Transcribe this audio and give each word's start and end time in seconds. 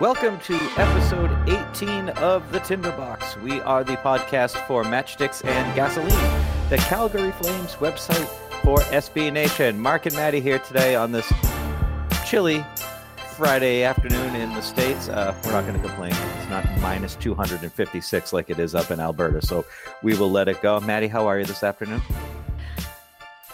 Welcome 0.00 0.38
to 0.42 0.54
episode 0.76 1.28
18 1.48 2.10
of 2.10 2.52
The 2.52 2.60
Tinderbox. 2.60 3.36
We 3.38 3.60
are 3.62 3.82
the 3.82 3.96
podcast 3.96 4.64
for 4.68 4.84
matchsticks 4.84 5.44
and 5.44 5.74
gasoline, 5.74 6.08
the 6.70 6.76
Calgary 6.76 7.32
Flames 7.32 7.74
website 7.74 8.28
for 8.62 8.78
SB 8.92 9.32
Nation. 9.32 9.80
Mark 9.80 10.06
and 10.06 10.14
Maddie 10.14 10.40
here 10.40 10.60
today 10.60 10.94
on 10.94 11.10
this 11.10 11.28
chilly 12.24 12.64
Friday 13.34 13.82
afternoon 13.82 14.36
in 14.36 14.50
the 14.50 14.60
States. 14.60 15.08
Uh, 15.08 15.34
we're 15.44 15.50
not 15.50 15.66
going 15.66 15.74
to 15.74 15.84
complain. 15.84 16.12
It's 16.12 16.48
not 16.48 16.64
minus 16.78 17.16
256 17.16 18.32
like 18.32 18.50
it 18.50 18.60
is 18.60 18.76
up 18.76 18.92
in 18.92 19.00
Alberta, 19.00 19.44
so 19.44 19.66
we 20.04 20.16
will 20.16 20.30
let 20.30 20.46
it 20.46 20.62
go. 20.62 20.78
Maddie, 20.78 21.08
how 21.08 21.26
are 21.26 21.40
you 21.40 21.44
this 21.44 21.64
afternoon? 21.64 22.02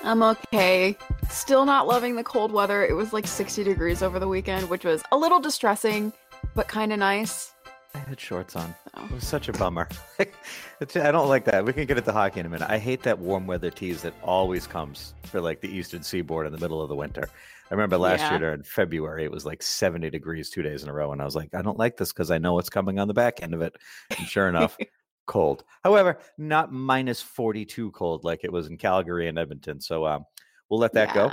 I'm 0.04 0.22
okay. 0.22 0.98
Still 1.30 1.64
not 1.64 1.86
loving 1.86 2.16
the 2.16 2.22
cold 2.22 2.52
weather. 2.52 2.84
It 2.84 2.92
was 2.92 3.14
like 3.14 3.26
60 3.26 3.64
degrees 3.64 4.02
over 4.02 4.18
the 4.18 4.28
weekend, 4.28 4.68
which 4.68 4.84
was 4.84 5.02
a 5.10 5.16
little 5.16 5.40
distressing, 5.40 6.12
but 6.54 6.68
kind 6.68 6.92
of 6.92 6.98
nice. 6.98 7.52
I 7.94 7.98
had 7.98 8.18
shorts 8.18 8.56
on. 8.56 8.74
Oh. 8.96 9.04
It 9.04 9.12
was 9.12 9.26
such 9.26 9.48
a 9.48 9.52
bummer. 9.52 9.88
I 10.18 11.10
don't 11.12 11.28
like 11.28 11.44
that. 11.44 11.64
We 11.64 11.72
can 11.72 11.86
get 11.86 11.96
into 11.96 12.10
hockey 12.12 12.40
in 12.40 12.46
a 12.46 12.48
minute. 12.48 12.68
I 12.68 12.78
hate 12.78 13.02
that 13.04 13.18
warm 13.18 13.46
weather 13.46 13.70
tease 13.70 14.02
that 14.02 14.14
always 14.22 14.66
comes 14.66 15.14
for 15.24 15.40
like 15.40 15.60
the 15.60 15.68
eastern 15.68 16.02
seaboard 16.02 16.46
in 16.46 16.52
the 16.52 16.58
middle 16.58 16.82
of 16.82 16.88
the 16.88 16.96
winter. 16.96 17.28
I 17.70 17.74
remember 17.74 17.96
last 17.96 18.20
Yeah. 18.20 18.30
year 18.30 18.38
during 18.40 18.62
February, 18.64 19.24
it 19.24 19.30
was 19.30 19.46
like 19.46 19.62
70 19.62 20.10
degrees 20.10 20.50
two 20.50 20.62
days 20.62 20.82
in 20.82 20.88
a 20.88 20.92
row. 20.92 21.12
And 21.12 21.22
I 21.22 21.24
was 21.24 21.36
like, 21.36 21.54
I 21.54 21.62
don't 21.62 21.78
like 21.78 21.96
this 21.96 22.12
because 22.12 22.30
I 22.32 22.38
know 22.38 22.54
what's 22.54 22.68
coming 22.68 22.98
on 22.98 23.06
the 23.08 23.14
back 23.14 23.42
end 23.42 23.54
of 23.54 23.62
it. 23.62 23.76
And 24.18 24.26
sure 24.26 24.48
enough, 24.48 24.76
cold. 25.26 25.62
However, 25.84 26.18
not 26.36 26.72
minus 26.72 27.22
42 27.22 27.92
cold 27.92 28.24
like 28.24 28.40
it 28.42 28.52
was 28.52 28.66
in 28.66 28.76
Calgary 28.76 29.28
and 29.28 29.38
Edmonton. 29.38 29.80
So 29.80 30.04
um, 30.04 30.24
we'll 30.68 30.80
let 30.80 30.92
that 30.94 31.14
go. 31.14 31.30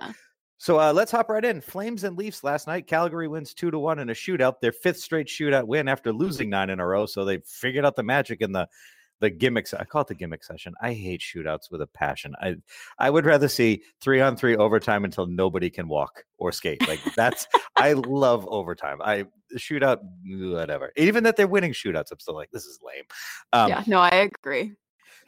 So 0.62 0.80
uh, 0.80 0.94
let's 0.94 1.12
hop 1.12 1.28
right 1.28 1.44
in. 1.44 1.59
Flames 1.59 2.04
and 2.04 2.16
Leafs 2.16 2.44
last 2.44 2.67
night. 2.67 2.86
Calgary 2.86 3.28
wins 3.28 3.56
two 3.56 3.72
to 3.72 3.80
one 3.80 3.98
in 3.98 4.12
a 4.12 4.14
shootout. 4.14 4.59
Their 4.62 4.72
fifth 4.72 5.00
straight 5.00 5.26
shootout 5.26 5.66
win 5.66 5.88
after 5.88 6.14
losing 6.14 6.52
nine 6.52 6.70
in 6.70 6.80
a 6.80 6.86
row. 6.86 7.08
So 7.08 7.26
they 7.26 7.40
figured 7.40 7.84
out 7.84 7.95
the 7.95 8.03
magic 8.03 8.42
in 8.42 8.52
the 8.52 8.70
the 9.22 9.31
gimmicks. 9.31 9.73
I 9.73 9.86
call 9.86 10.03
it 10.03 10.09
the 10.09 10.14
gimmick 10.14 10.44
session. 10.44 10.76
I 10.80 10.94
hate 10.94 11.22
shootouts 11.22 11.72
with 11.72 11.81
a 11.81 11.88
passion. 11.88 12.36
I 12.40 12.58
I 13.00 13.09
would 13.09 13.26
rather 13.26 13.48
see 13.48 13.81
three 14.02 14.22
on 14.22 14.36
three 14.36 14.56
overtime 14.56 15.03
until 15.03 15.26
nobody 15.26 15.72
can 15.72 15.88
walk 15.88 16.26
or 16.38 16.52
skate. 16.52 16.88
Like 16.88 17.00
that's 17.16 17.48
I 17.75 17.94
love 17.94 18.48
overtime. 18.48 19.02
I 19.02 19.25
shootout 19.58 19.98
whatever. 20.28 20.92
Even 20.96 21.23
that 21.23 21.38
they're 21.38 21.48
winning 21.48 21.73
shootouts, 21.73 22.12
I'm 22.12 22.20
still 22.20 22.36
like 22.36 22.52
this 22.52 22.66
is 22.66 22.78
lame. 22.86 23.06
Um, 23.52 23.70
yeah, 23.70 23.84
no, 23.88 23.98
I 23.98 24.30
agree. 24.44 24.73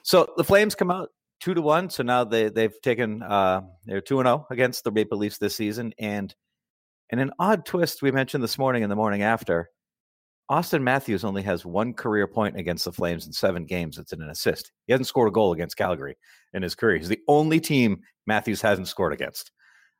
so 0.03 0.31
the 0.37 0.43
Flames 0.43 0.75
come 0.75 0.91
out 0.91 1.09
two 1.43 1.53
to 1.53 1.61
one. 1.61 1.89
So 1.89 2.03
now 2.03 2.23
they 2.23 2.47
they've 2.47 2.81
taken 2.81 3.21
uh 3.21 3.61
they're 3.85 3.99
two 3.99 4.19
and 4.19 4.27
zero 4.27 4.47
against 4.49 4.85
the 4.85 4.91
Maple 4.91 5.17
Leafs 5.17 5.37
this 5.37 5.55
season, 5.55 5.93
and 5.99 6.33
in 7.09 7.19
an 7.19 7.31
odd 7.37 7.65
twist 7.65 8.01
we 8.01 8.11
mentioned 8.11 8.41
this 8.41 8.57
morning 8.57 8.81
and 8.81 8.91
the 8.91 8.95
morning 8.95 9.23
after, 9.23 9.69
Auston 10.49 10.83
Matthews 10.83 11.25
only 11.25 11.41
has 11.41 11.65
one 11.65 11.93
career 11.93 12.27
point 12.27 12.57
against 12.57 12.85
the 12.85 12.93
Flames 12.93 13.27
in 13.27 13.33
seven 13.33 13.65
games. 13.65 13.97
It's 13.97 14.13
an 14.13 14.21
assist. 14.23 14.71
He 14.87 14.93
hasn't 14.93 15.07
scored 15.07 15.27
a 15.27 15.31
goal 15.31 15.51
against 15.51 15.75
Calgary 15.75 16.15
in 16.53 16.63
his 16.63 16.75
career. 16.75 16.97
He's 16.97 17.09
the 17.09 17.19
only 17.27 17.59
team 17.59 17.99
Matthews 18.25 18.61
hasn't 18.61 18.87
scored 18.87 19.11
against, 19.11 19.51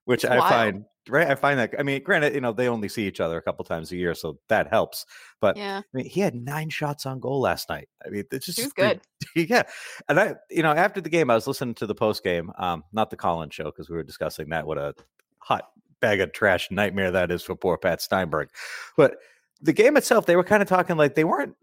which 0.06 0.26
I 0.26 0.38
find 0.38 0.86
right. 1.10 1.28
I 1.28 1.36
find 1.36 1.60
that 1.60 1.74
I 1.78 1.84
mean, 1.84 2.04
granted, 2.04 2.34
you 2.34 2.42
know 2.42 2.52
they 2.52 2.68
only 2.68 2.90
see 2.90 3.08
each 3.08 3.20
other 3.20 3.38
a 3.38 3.42
couple 3.42 3.64
times 3.66 3.92
a 3.92 3.96
year, 3.96 4.14
so 4.14 4.40
that 4.50 4.70
helps. 4.70 5.06
But 5.40 5.58
Yeah, 5.58 5.80
I 5.80 5.98
mean, 5.98 6.06
he 6.06 6.22
had 6.22 6.36
nine 6.36 6.70
shots 6.70 7.06
on 7.06 7.20
goal 7.20 7.42
last 7.42 7.70
night. 7.70 7.90
I 8.06 8.10
mean, 8.10 8.24
it's 8.32 8.46
just 8.46 8.60
he 8.60 8.66
was 8.66 8.74
good. 8.74 9.02
yeah. 9.36 9.64
And 10.10 10.20
I, 10.20 10.36
you 10.50 10.64
know, 10.64 10.72
after 10.72 11.02
the 11.02 11.10
game, 11.10 11.30
I 11.30 11.36
was 11.36 11.48
listening 11.48 11.76
to 11.76 11.88
the 11.88 11.96
post 11.96 12.24
game, 12.24 12.52
um, 12.58 12.84
not 12.92 13.10
the 13.10 13.18
Colin 13.18 13.50
show 13.50 13.66
because 13.66 13.90
we 13.90 13.96
were 13.96 14.04
discussing 14.04 14.50
that. 14.50 14.68
What 14.68 14.78
a 14.78 14.94
hot 15.40 15.70
bag 16.00 16.20
of 16.20 16.34
trash 16.34 16.70
nightmare 16.70 17.12
that 17.12 17.32
is 17.32 17.44
for 17.44 17.56
poor 17.56 17.78
Pat 17.78 18.02
Steinberg. 18.02 18.50
But 18.98 19.18
the 19.62 19.74
game 19.74 19.96
itself, 19.96 20.26
they 20.26 20.36
were 20.36 20.44
kind 20.44 20.62
of 20.62 20.68
talking 20.68 20.98
like 20.98 21.16
they 21.16 21.24
weren't 21.24 21.56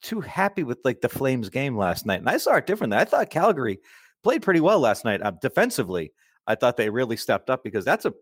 too 0.00 0.20
happy 0.20 0.64
with 0.64 0.78
like 0.84 1.02
the 1.02 1.08
Flames 1.08 1.50
game 1.50 1.76
last 1.76 2.06
night. 2.06 2.20
And 2.20 2.28
I 2.28 2.38
saw 2.38 2.54
it 2.56 2.66
differently. 2.66 2.98
I 2.98 3.04
thought 3.04 3.28
Calgary 3.30 3.78
played 4.22 4.42
pretty 4.42 4.60
well 4.60 4.80
last 4.80 5.04
night 5.04 5.22
uh, 5.22 5.32
defensively. 5.42 6.12
I 6.50 6.56
thought 6.56 6.76
they 6.76 6.90
really 6.90 7.16
stepped 7.16 7.48
up 7.48 7.62
because 7.62 7.84
that's 7.84 8.04
a 8.04 8.14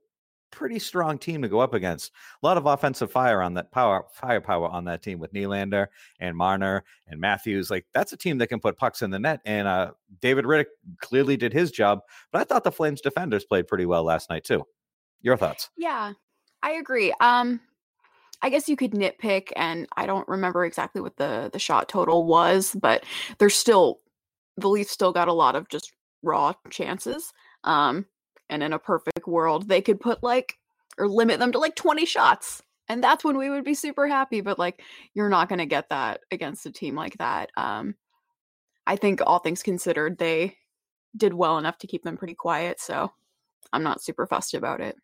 pretty 0.51 0.79
strong 0.79 1.19
team 1.19 1.41
to 1.43 1.49
go 1.49 1.61
up 1.61 1.73
against. 1.73 2.13
A 2.43 2.47
lot 2.47 2.59
of 2.59 2.67
offensive 2.67 3.11
fire 3.11 3.41
on 3.41 3.55
that 3.55 3.73
power, 3.73 4.05
firepower 4.13 4.69
on 4.69 4.85
that 4.85 5.03
team 5.03 5.19
with 5.19 5.33
Nylander 5.33 5.87
and 6.21 6.37
Marner 6.37 6.85
and 7.07 7.19
Matthews. 7.21 7.71
Like 7.71 7.87
that's 7.95 8.13
a 8.13 8.19
team 8.19 8.37
that 8.39 8.49
can 8.49 8.61
put 8.61 8.77
pucks 8.77 9.01
in 9.01 9.11
the 9.11 9.19
net. 9.19 9.41
And 9.47 9.67
uh, 9.67 9.93
David 10.21 10.45
Rittich 10.45 10.67
clearly 11.01 11.39
did 11.39 11.55
his 11.55 11.71
job, 11.71 12.01
but 12.33 12.41
I 12.41 12.45
thought 12.45 12.65
the 12.65 12.73
Flames 12.73 13.01
defenders 13.01 13.45
played 13.45 13.67
pretty 13.67 13.87
well 13.87 14.05
last 14.05 14.29
night 14.29 14.45
too. 14.45 14.65
Your 15.23 15.39
thoughts? 15.39 15.71
Yeah, 15.77 16.13
I 16.63 16.73
agree. 16.73 17.15
Um, 17.21 17.61
I 18.43 18.51
guess 18.51 18.69
you 18.69 18.77
could 18.77 18.93
nitpick, 18.93 19.49
and 19.57 19.89
I 19.97 20.07
don't 20.07 20.29
remember 20.29 20.65
exactly 20.65 21.01
what 21.01 21.17
the 21.17 21.51
the 21.53 21.59
shot 21.59 21.89
total 21.89 22.27
was, 22.27 22.77
but 22.81 23.05
there's 23.39 23.57
still 23.57 24.01
the 24.59 24.69
Leafs 24.69 24.93
still 24.93 25.13
got 25.13 25.29
a 25.29 25.33
lot 25.33 25.57
of 25.57 25.69
just 25.69 25.93
raw 26.23 26.53
chances. 26.71 27.33
Um, 27.65 28.07
and 28.51 28.63
in 28.63 28.73
a 28.73 28.79
perfect 28.79 29.27
world, 29.27 29.69
they 29.69 29.83
could 29.83 30.01
put 30.01 30.23
like 30.23 30.59
or 30.99 31.09
limit 31.09 31.39
them 31.39 31.53
to 31.53 31.59
like 31.59 31.77
20 31.77 32.05
shots. 32.05 32.63
And 32.89 33.05
that's 33.05 33.23
when 33.23 33.37
we 33.37 33.51
would 33.51 33.65
be 33.65 33.75
super 33.75 34.07
happy. 34.07 34.41
But 34.41 34.59
like 34.59 34.83
you're 35.15 35.29
not 35.29 35.49
gonna 35.49 35.67
get 35.67 35.89
that 35.91 36.21
against 36.31 36.67
a 36.67 36.73
team 36.73 36.95
like 36.95 37.17
that. 37.19 37.51
Um 37.57 37.95
I 38.87 38.97
think 38.97 39.21
all 39.25 39.39
things 39.39 39.63
considered, 39.63 40.19
they 40.19 40.57
did 41.17 41.35
well 41.35 41.59
enough 41.59 41.79
to 41.79 41.87
keep 41.87 42.03
them 42.05 42.17
pretty 42.17 42.35
quiet. 42.35 42.81
So 42.81 43.13
I'm 43.73 43.83
not 43.83 44.03
super 44.03 44.27
fussed 44.27 44.55
about 44.55 44.81
it. 44.81 44.97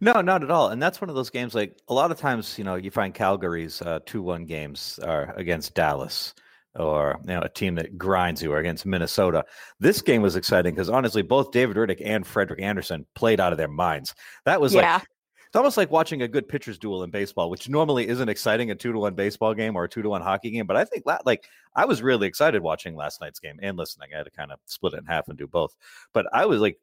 No, 0.00 0.20
not 0.20 0.42
at 0.42 0.50
all. 0.50 0.68
And 0.68 0.82
that's 0.82 1.00
one 1.00 1.10
of 1.10 1.16
those 1.16 1.30
games. 1.30 1.54
Like 1.54 1.76
a 1.88 1.94
lot 1.94 2.10
of 2.10 2.18
times, 2.18 2.56
you 2.58 2.64
know, 2.64 2.76
you 2.76 2.90
find 2.90 3.12
Calgary's 3.12 3.82
uh, 3.82 4.00
two-one 4.06 4.46
games 4.46 4.98
are 5.02 5.34
against 5.36 5.74
Dallas 5.74 6.34
or 6.76 7.18
you 7.22 7.34
know 7.34 7.40
a 7.40 7.48
team 7.48 7.74
that 7.76 7.96
grinds 7.96 8.42
you 8.42 8.52
or 8.52 8.58
against 8.58 8.86
Minnesota. 8.86 9.44
This 9.80 10.02
game 10.02 10.22
was 10.22 10.36
exciting 10.36 10.74
because 10.74 10.90
honestly, 10.90 11.22
both 11.22 11.52
David 11.52 11.76
Rittich 11.76 12.02
and 12.04 12.26
Frederik 12.26 12.60
Andersen 12.60 13.06
played 13.14 13.40
out 13.40 13.52
of 13.52 13.58
their 13.58 13.68
minds. 13.68 14.14
That 14.44 14.60
was 14.60 14.74
yeah. 14.74 14.94
like 14.94 15.06
it's 15.54 15.56
almost 15.56 15.76
like 15.76 15.92
watching 15.92 16.22
a 16.22 16.26
good 16.26 16.48
pitcher's 16.48 16.78
duel 16.78 17.04
in 17.04 17.10
baseball, 17.10 17.48
which 17.48 17.68
normally 17.68 18.08
isn't 18.08 18.28
exciting 18.28 18.72
a 18.72 18.74
two 18.74 18.90
to 18.90 18.98
one 18.98 19.14
baseball 19.14 19.54
game 19.54 19.76
or 19.76 19.84
a 19.84 19.88
two 19.88 20.02
to 20.02 20.08
one 20.08 20.20
hockey 20.20 20.50
game. 20.50 20.66
But 20.66 20.76
I 20.76 20.84
think 20.84 21.04
la- 21.06 21.18
like 21.24 21.44
I 21.76 21.84
was 21.84 22.02
really 22.02 22.26
excited 22.26 22.60
watching 22.60 22.96
last 22.96 23.20
night's 23.20 23.38
game 23.38 23.60
and 23.62 23.78
listening. 23.78 24.08
I 24.12 24.16
had 24.16 24.24
to 24.24 24.32
kind 24.32 24.50
of 24.50 24.58
split 24.66 24.94
it 24.94 24.98
in 24.98 25.04
half 25.04 25.28
and 25.28 25.38
do 25.38 25.46
both. 25.46 25.76
But 26.12 26.26
I 26.32 26.46
was 26.46 26.60
like, 26.60 26.80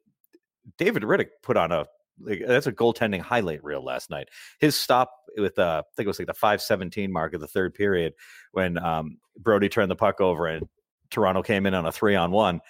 David 0.78 1.02
Rittich 1.02 1.28
put 1.42 1.58
on 1.58 1.70
a 1.70 1.84
like, 2.24 2.42
that's 2.46 2.66
a 2.66 2.72
goaltending 2.72 3.20
highlight 3.20 3.62
reel 3.64 3.84
last 3.84 4.10
night. 4.10 4.28
His 4.58 4.76
stop 4.76 5.12
with 5.36 5.58
uh, 5.58 5.82
I 5.84 5.90
think 5.96 6.06
it 6.06 6.08
was 6.08 6.18
like 6.18 6.28
the 6.28 6.34
five 6.34 6.62
seventeen 6.62 7.12
mark 7.12 7.34
of 7.34 7.40
the 7.40 7.48
third 7.48 7.74
period 7.74 8.14
when 8.52 8.78
um, 8.78 9.18
Brodie 9.38 9.68
turned 9.68 9.90
the 9.90 9.96
puck 9.96 10.20
over 10.20 10.46
and 10.46 10.68
Toronto 11.10 11.42
came 11.42 11.66
in 11.66 11.74
on 11.74 11.86
a 11.86 11.92
three 11.92 12.16
on 12.16 12.30
one. 12.30 12.60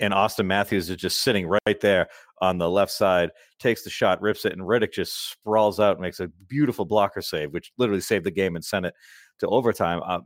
And 0.00 0.14
Auston 0.14 0.46
Matthews 0.46 0.90
is 0.90 0.96
just 0.96 1.22
sitting 1.22 1.46
right 1.46 1.80
there 1.80 2.08
on 2.40 2.58
the 2.58 2.68
left 2.68 2.90
side, 2.90 3.30
takes 3.60 3.84
the 3.84 3.90
shot, 3.90 4.20
rips 4.20 4.44
it, 4.44 4.52
and 4.52 4.62
Rittich 4.62 4.94
just 4.94 5.30
sprawls 5.30 5.78
out 5.78 6.00
makes 6.00 6.18
a 6.18 6.28
beautiful 6.48 6.84
blocker 6.84 7.22
save, 7.22 7.52
which 7.52 7.72
literally 7.78 8.00
saved 8.00 8.24
the 8.24 8.32
game 8.32 8.56
and 8.56 8.64
sent 8.64 8.86
it 8.86 8.94
to 9.40 9.46
overtime. 9.46 10.02
Um, 10.02 10.24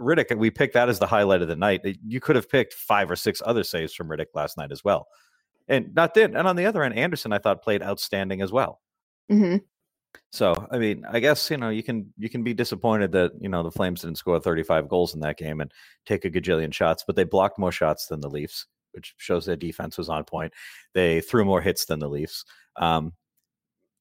Rittich, 0.00 0.36
we 0.36 0.50
picked 0.50 0.74
that 0.74 0.88
as 0.88 0.98
the 0.98 1.06
highlight 1.06 1.42
of 1.42 1.48
the 1.48 1.54
night. 1.54 1.82
You 2.04 2.18
could 2.18 2.34
have 2.34 2.48
picked 2.48 2.72
five 2.72 3.08
or 3.08 3.14
six 3.14 3.40
other 3.44 3.62
saves 3.62 3.94
from 3.94 4.08
Rittich 4.08 4.34
last 4.34 4.56
night 4.56 4.72
as 4.72 4.82
well. 4.82 5.06
And 5.68 5.94
not 5.94 6.14
then. 6.14 6.36
And 6.36 6.46
on 6.46 6.56
the 6.56 6.66
other 6.66 6.82
end, 6.82 6.96
Andersen, 6.96 7.32
I 7.32 7.38
thought 7.38 7.62
played 7.62 7.82
outstanding 7.82 8.42
as 8.42 8.52
well. 8.52 8.80
hmm 9.28 9.56
So, 10.30 10.66
I 10.70 10.78
mean, 10.78 11.04
I 11.10 11.20
guess 11.20 11.50
you 11.50 11.56
know 11.56 11.70
you 11.70 11.82
can 11.82 12.12
you 12.18 12.28
can 12.28 12.42
be 12.42 12.54
disappointed 12.54 13.12
that 13.12 13.32
you 13.40 13.48
know 13.48 13.62
the 13.62 13.70
Flames 13.70 14.02
didn't 14.02 14.18
score 14.18 14.38
35 14.40 14.88
goals 14.88 15.14
in 15.14 15.20
that 15.20 15.38
game 15.38 15.60
and 15.60 15.72
take 16.06 16.24
a 16.24 16.30
gajillion 16.30 16.72
shots, 16.72 17.04
but 17.06 17.16
they 17.16 17.24
blocked 17.24 17.58
more 17.58 17.72
shots 17.72 18.06
than 18.06 18.20
the 18.20 18.30
Leafs, 18.30 18.66
which 18.92 19.14
shows 19.16 19.46
their 19.46 19.56
defense 19.56 19.96
was 19.96 20.08
on 20.08 20.24
point. 20.24 20.52
They 20.92 21.20
threw 21.20 21.44
more 21.44 21.62
hits 21.62 21.86
than 21.86 21.98
the 21.98 22.08
Leafs. 22.08 22.44
Um, 22.76 23.12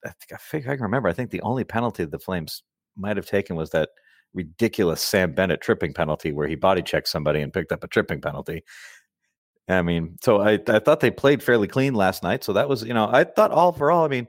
I 0.05 0.09
think 0.09 0.33
I 0.33 0.37
think 0.37 0.67
I 0.67 0.75
can 0.75 0.83
remember. 0.83 1.09
I 1.09 1.13
think 1.13 1.31
the 1.31 1.41
only 1.41 1.63
penalty 1.63 2.03
the 2.05 2.19
Flames 2.19 2.63
might 2.97 3.17
have 3.17 3.25
taken 3.25 3.55
was 3.55 3.69
that 3.71 3.89
ridiculous 4.33 5.01
Sam 5.01 5.33
Bennett 5.33 5.61
tripping 5.61 5.93
penalty 5.93 6.31
where 6.31 6.47
he 6.47 6.55
body 6.55 6.81
checked 6.81 7.07
somebody 7.07 7.41
and 7.41 7.53
picked 7.53 7.71
up 7.71 7.83
a 7.83 7.87
tripping 7.87 8.21
penalty. 8.21 8.63
I 9.69 9.81
mean, 9.81 10.17
so 10.21 10.41
I, 10.41 10.59
I 10.67 10.79
thought 10.79 10.99
they 10.99 11.11
played 11.11 11.41
fairly 11.41 11.67
clean 11.67 11.93
last 11.93 12.23
night. 12.23 12.43
So 12.43 12.53
that 12.53 12.67
was, 12.67 12.83
you 12.83 12.93
know, 12.93 13.09
I 13.11 13.23
thought 13.23 13.51
all 13.51 13.71
for 13.71 13.91
all, 13.91 14.03
I 14.03 14.09
mean, 14.09 14.27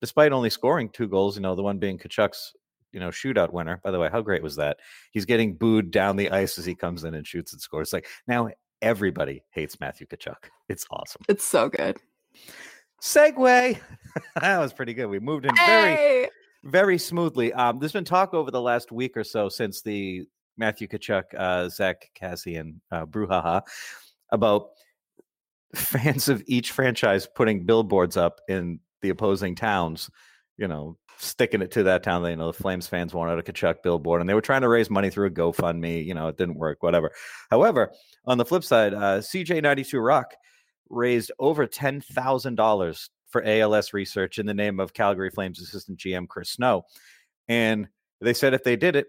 despite 0.00 0.32
only 0.32 0.50
scoring 0.50 0.88
two 0.88 1.06
goals, 1.08 1.36
you 1.36 1.42
know, 1.42 1.54
the 1.54 1.62
one 1.62 1.78
being 1.78 1.98
Tkachuk's, 1.98 2.52
you 2.90 2.98
know, 2.98 3.08
shootout 3.08 3.52
winner. 3.52 3.80
By 3.84 3.92
the 3.92 3.98
way, 3.98 4.08
how 4.10 4.20
great 4.20 4.42
was 4.42 4.56
that? 4.56 4.78
He's 5.12 5.24
getting 5.24 5.54
booed 5.54 5.90
down 5.90 6.16
the 6.16 6.30
ice 6.30 6.58
as 6.58 6.64
he 6.64 6.74
comes 6.74 7.04
in 7.04 7.14
and 7.14 7.26
shoots 7.26 7.52
and 7.52 7.62
scores. 7.62 7.92
Like 7.92 8.06
now 8.26 8.50
everybody 8.82 9.44
hates 9.50 9.78
Matthew 9.78 10.06
Tkachuk. 10.08 10.48
It's 10.68 10.84
awesome. 10.90 11.22
It's 11.28 11.44
so 11.44 11.68
good. 11.68 11.98
Segue. 13.00 13.78
that 14.40 14.58
was 14.58 14.72
pretty 14.72 14.94
good. 14.94 15.06
We 15.06 15.20
moved 15.20 15.46
in 15.46 15.54
very, 15.54 15.94
Hey! 15.94 16.28
very 16.64 16.98
smoothly. 16.98 17.52
Um, 17.52 17.78
there's 17.78 17.92
been 17.92 18.04
talk 18.04 18.34
over 18.34 18.50
the 18.50 18.60
last 18.60 18.90
week 18.90 19.16
or 19.16 19.24
so 19.24 19.48
since 19.48 19.80
the 19.80 20.26
Matthew 20.56 20.88
Tkachuk, 20.88 21.24
uh, 21.36 21.68
Zack 21.68 22.10
Kassian 22.20 22.74
uh, 22.90 23.06
brouhaha 23.06 23.62
about 24.32 24.70
fans 25.74 26.28
of 26.28 26.42
each 26.46 26.72
franchise 26.72 27.28
putting 27.32 27.64
billboards 27.64 28.16
up 28.16 28.40
in 28.48 28.80
the 29.00 29.10
opposing 29.10 29.54
towns. 29.54 30.10
You 30.58 30.68
know, 30.68 30.98
sticking 31.18 31.62
it 31.62 31.70
to 31.72 31.84
that 31.84 32.02
town. 32.02 32.22
They 32.22 32.36
know 32.36 32.48
the 32.48 32.52
Flames 32.52 32.86
fans 32.86 33.14
wanted 33.14 33.38
a 33.38 33.42
Tkachuk 33.42 33.82
billboard, 33.82 34.20
and 34.20 34.28
they 34.28 34.34
were 34.34 34.40
trying 34.40 34.62
to 34.62 34.68
raise 34.68 34.90
money 34.90 35.10
through 35.10 35.28
a 35.28 35.30
GoFundMe. 35.30 36.04
You 36.04 36.14
know, 36.14 36.28
it 36.28 36.36
didn't 36.36 36.56
work. 36.56 36.82
Whatever. 36.82 37.12
However, 37.50 37.92
on 38.26 38.38
the 38.38 38.44
flip 38.44 38.64
side, 38.64 38.94
uh, 38.94 39.20
CJ92 39.20 40.04
Rock 40.04 40.34
raised 40.90 41.32
over 41.38 41.66
ten 41.66 42.00
thousand 42.00 42.56
dollars 42.56 43.08
for 43.28 43.42
ALS 43.44 43.92
research 43.94 44.38
in 44.38 44.46
the 44.46 44.54
name 44.54 44.78
of 44.78 44.92
Calgary 44.92 45.30
Flames 45.30 45.60
assistant 45.60 45.98
GM 45.98 46.28
Chris 46.28 46.50
Snow. 46.50 46.84
And 47.48 47.88
they 48.20 48.34
said 48.34 48.54
if 48.54 48.62
they 48.62 48.76
did 48.76 48.94
it, 48.94 49.06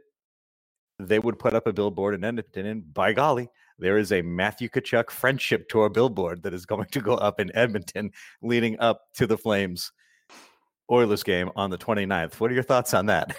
they 0.98 1.20
would 1.20 1.38
put 1.38 1.54
up 1.54 1.68
a 1.68 1.74
billboard 1.74 2.16
in 2.16 2.24
Edmonton. 2.24 2.66
And 2.66 2.94
by 2.94 3.14
golly, 3.14 3.50
there 3.80 3.98
is 3.98 4.12
a 4.12 4.22
Matthew 4.22 4.70
Tkachuk 4.70 5.10
friendship 5.10 5.68
tour 5.70 5.90
billboard 5.90 6.44
that 6.44 6.54
is 6.54 6.66
going 6.66 6.88
to 6.92 7.02
go 7.02 7.16
up 7.16 7.40
in 7.40 7.56
Edmonton 7.56 8.12
leading 8.42 8.80
up 8.80 9.02
to 9.16 9.28
the 9.28 9.38
Flames 9.38 9.92
Oilers 10.92 11.24
game 11.24 11.50
on 11.56 11.70
the 11.70 11.78
29th. 11.78 12.40
What 12.40 12.52
are 12.52 12.54
your 12.54 12.64
thoughts 12.64 12.94
on 12.94 13.08
that? 13.08 13.36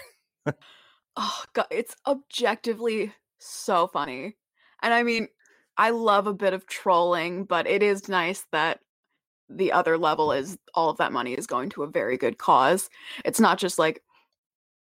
Oh 1.17 1.43
god, 1.53 1.67
it's 1.71 1.95
objectively 2.05 3.13
so 3.39 3.87
funny. 3.87 4.35
And 4.81 4.93
I 4.93 5.03
mean, 5.03 5.29
I 5.77 5.91
love 5.91 6.27
a 6.27 6.33
bit 6.33 6.53
of 6.53 6.67
trolling, 6.67 7.45
but 7.45 7.67
it 7.67 7.81
is 7.81 8.09
nice 8.09 8.45
that 8.51 8.79
the 9.49 9.71
other 9.71 9.97
level 9.97 10.31
is 10.31 10.57
all 10.73 10.89
of 10.89 10.97
that 10.97 11.13
money 11.13 11.33
is 11.33 11.47
going 11.47 11.69
to 11.69 11.83
a 11.83 11.89
very 11.89 12.17
good 12.17 12.37
cause. 12.37 12.89
It's 13.23 13.39
not 13.39 13.59
just 13.59 13.79
like 13.79 14.01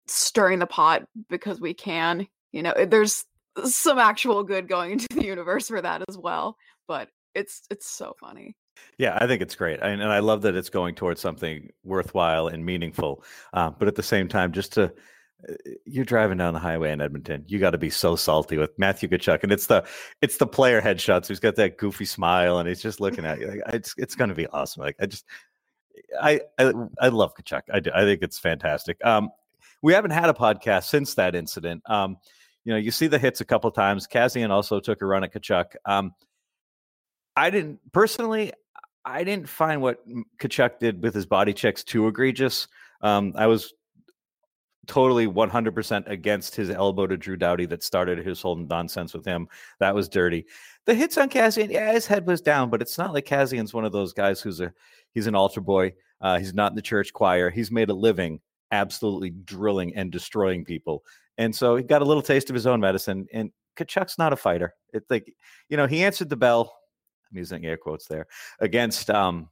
stirring 0.07 0.59
the 0.59 0.67
pot 0.67 1.03
because 1.29 1.61
we 1.61 1.75
can. 1.75 2.27
You 2.53 2.63
know, 2.63 2.75
there's 2.87 3.25
some 3.65 3.99
actual 3.99 4.43
good 4.43 4.69
going 4.69 4.93
into 4.93 5.07
the 5.11 5.25
universe 5.25 5.69
for 5.69 5.81
that 5.81 6.03
as 6.09 6.17
well. 6.17 6.57
But 6.89 7.09
it's 7.35 7.63
it's 7.71 7.89
so 7.89 8.15
funny. 8.19 8.57
Yeah, 8.99 9.19
I 9.21 9.27
think 9.27 9.43
it's 9.43 9.55
great, 9.55 9.81
and, 9.81 10.01
and 10.01 10.11
I 10.11 10.21
love 10.21 10.43
that 10.43 10.55
it's 10.55 10.71
going 10.71 10.95
towards 10.95 11.21
something 11.21 11.69
worthwhile 11.85 12.49
and 12.49 12.65
meaningful. 12.65 13.23
Uh, 13.53 13.71
but 13.71 13.89
at 13.89 13.95
the 13.95 14.03
same 14.03 14.27
time, 14.27 14.53
just 14.53 14.73
to 14.75 14.85
uh, 15.49 15.53
you're 15.85 16.05
driving 16.05 16.39
down 16.39 16.55
the 16.55 16.61
highway 16.61 16.91
in 16.93 17.01
Edmonton, 17.01 17.45
you 17.47 17.59
got 17.59 17.71
to 17.71 17.79
be 17.79 17.91
so 17.91 18.17
salty 18.17 18.57
with 18.57 18.71
Matthew 18.79 19.09
Tkachuk, 19.09 19.43
and 19.43 19.53
it's 19.53 19.67
the 19.67 19.85
it's 20.23 20.39
the 20.39 20.47
player 20.47 20.81
headshots. 20.81 21.29
He's 21.29 21.41
got 21.41 21.57
that 21.57 21.77
goofy 21.77 22.07
smile, 22.07 22.59
and 22.59 22.69
he's 22.69 22.83
just 22.83 23.01
looking 23.01 23.25
at 23.25 23.39
you. 23.39 23.49
Like, 23.49 23.61
it's 23.75 23.95
it's 23.99 24.15
going 24.15 24.31
to 24.31 24.35
be 24.35 24.47
awesome. 24.47 24.83
Like 24.83 24.97
I 25.01 25.07
just 25.07 25.27
I 26.21 26.41
I, 26.59 26.73
I 27.01 27.09
love 27.09 27.35
Tkachuk. 27.35 27.63
I 27.73 27.81
do. 27.81 27.91
I 27.95 28.03
think 28.03 28.23
it's 28.23 28.39
fantastic. 28.39 28.97
Um, 29.05 29.31
we 29.83 29.93
haven't 29.93 30.13
had 30.13 30.29
a 30.29 30.35
podcast 30.35 30.85
since 30.85 31.15
that 31.15 31.35
incident. 31.35 31.83
Um, 31.89 32.17
you 32.65 32.73
know, 32.73 32.79
you 32.79 32.91
see 32.91 33.07
the 33.07 33.19
hits 33.19 33.41
a 33.41 33.45
couple 33.45 33.71
times. 33.71 34.07
Kassian 34.07 34.51
also 34.51 34.81
took 34.81 35.03
a 35.03 35.07
run 35.07 35.25
at 35.25 35.33
Tkachuk. 35.33 35.77
Um, 35.85 36.15
I 37.37 37.51
didn't 37.51 37.81
personally. 37.93 38.53
I 39.05 39.25
didn't 39.25 39.49
find 39.49 39.81
what 39.81 40.07
Tkachuk 40.39 40.79
did 40.79 41.03
with 41.03 41.15
his 41.15 41.27
body 41.27 41.55
checks 41.55 41.83
too 41.83 42.07
egregious. 42.07 42.69
Um, 43.01 43.33
I 43.35 43.47
was 43.47 43.73
totally 44.87 45.27
100% 45.27 46.09
against 46.09 46.55
his 46.55 46.69
elbow 46.69 47.07
to 47.07 47.17
Drew 47.17 47.37
Doughty 47.37 47.65
that 47.67 47.83
started 47.83 48.19
his 48.19 48.43
whole 48.43 48.57
nonsense 48.57 49.15
with 49.15 49.25
him. 49.25 49.49
That 49.79 49.95
was 49.95 50.09
dirty. 50.09 50.47
The 50.85 50.95
hits 50.95 51.17
on 51.17 51.31
Kassian, 51.31 51.71
yeah, 51.71 51.93
his 51.93 52.07
head 52.07 52.27
was 52.27 52.43
down, 52.43 52.69
but 52.69 52.83
it's 52.83 52.99
not 52.99 53.15
like 53.15 53.25
Kassian's 53.25 53.73
one 53.73 53.85
of 53.85 53.93
those 53.93 54.13
guys 54.13 54.41
who's 54.43 54.61
a 54.61 54.73
he's 55.15 55.27
an 55.27 55.35
altar 55.35 55.61
boy. 55.63 55.95
Uh, 56.21 56.39
he's 56.39 56.53
not 56.53 56.73
in 56.73 56.77
the 56.77 56.83
church 56.83 57.13
choir. 57.15 57.49
He's 57.49 57.71
made 57.71 57.89
a 57.89 57.95
living 57.95 58.41
absolutely 58.71 59.31
drilling 59.31 59.95
and 59.97 60.11
destroying 60.11 60.65
people. 60.65 61.05
And 61.41 61.57
so 61.57 61.75
he 61.75 61.83
got 61.83 62.03
a 62.03 62.05
little 62.05 62.23
taste 62.23 62.51
of 62.51 62.55
his 62.55 62.67
own 62.67 62.81
medicine. 62.81 63.27
And 63.33 63.51
Tkachuk's 63.79 64.19
not 64.19 64.35
a 64.35 64.37
fighter. 64.37 64.75
It's 64.93 65.11
like, 65.11 65.33
you 65.71 65.77
know, 65.79 65.87
he 65.87 66.05
answered 66.05 66.29
the 66.29 66.37
bell. 66.37 66.77
I'm 67.31 67.39
using 67.39 67.65
air 67.65 67.79
quotes 67.79 68.07
there 68.07 68.27
against 68.61 69.09
um, 69.09 69.49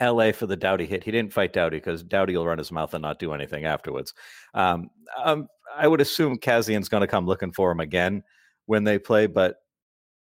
LA 0.00 0.30
for 0.30 0.46
the 0.46 0.56
Doughty 0.56 0.86
hit. 0.86 1.02
He 1.02 1.10
didn't 1.10 1.32
fight 1.32 1.52
Doughty 1.52 1.78
because 1.78 2.04
Doughty 2.04 2.36
will 2.36 2.46
run 2.46 2.58
his 2.58 2.70
mouth 2.70 2.94
and 2.94 3.02
not 3.02 3.18
do 3.18 3.32
anything 3.32 3.64
afterwards. 3.64 4.14
Um, 4.54 4.90
um, 5.16 5.48
I 5.76 5.88
would 5.88 6.00
assume 6.00 6.38
Kassian's 6.38 6.88
going 6.88 7.00
to 7.00 7.08
come 7.08 7.26
looking 7.26 7.50
for 7.50 7.72
him 7.72 7.80
again 7.80 8.22
when 8.66 8.84
they 8.84 9.00
play. 9.00 9.26
But, 9.26 9.56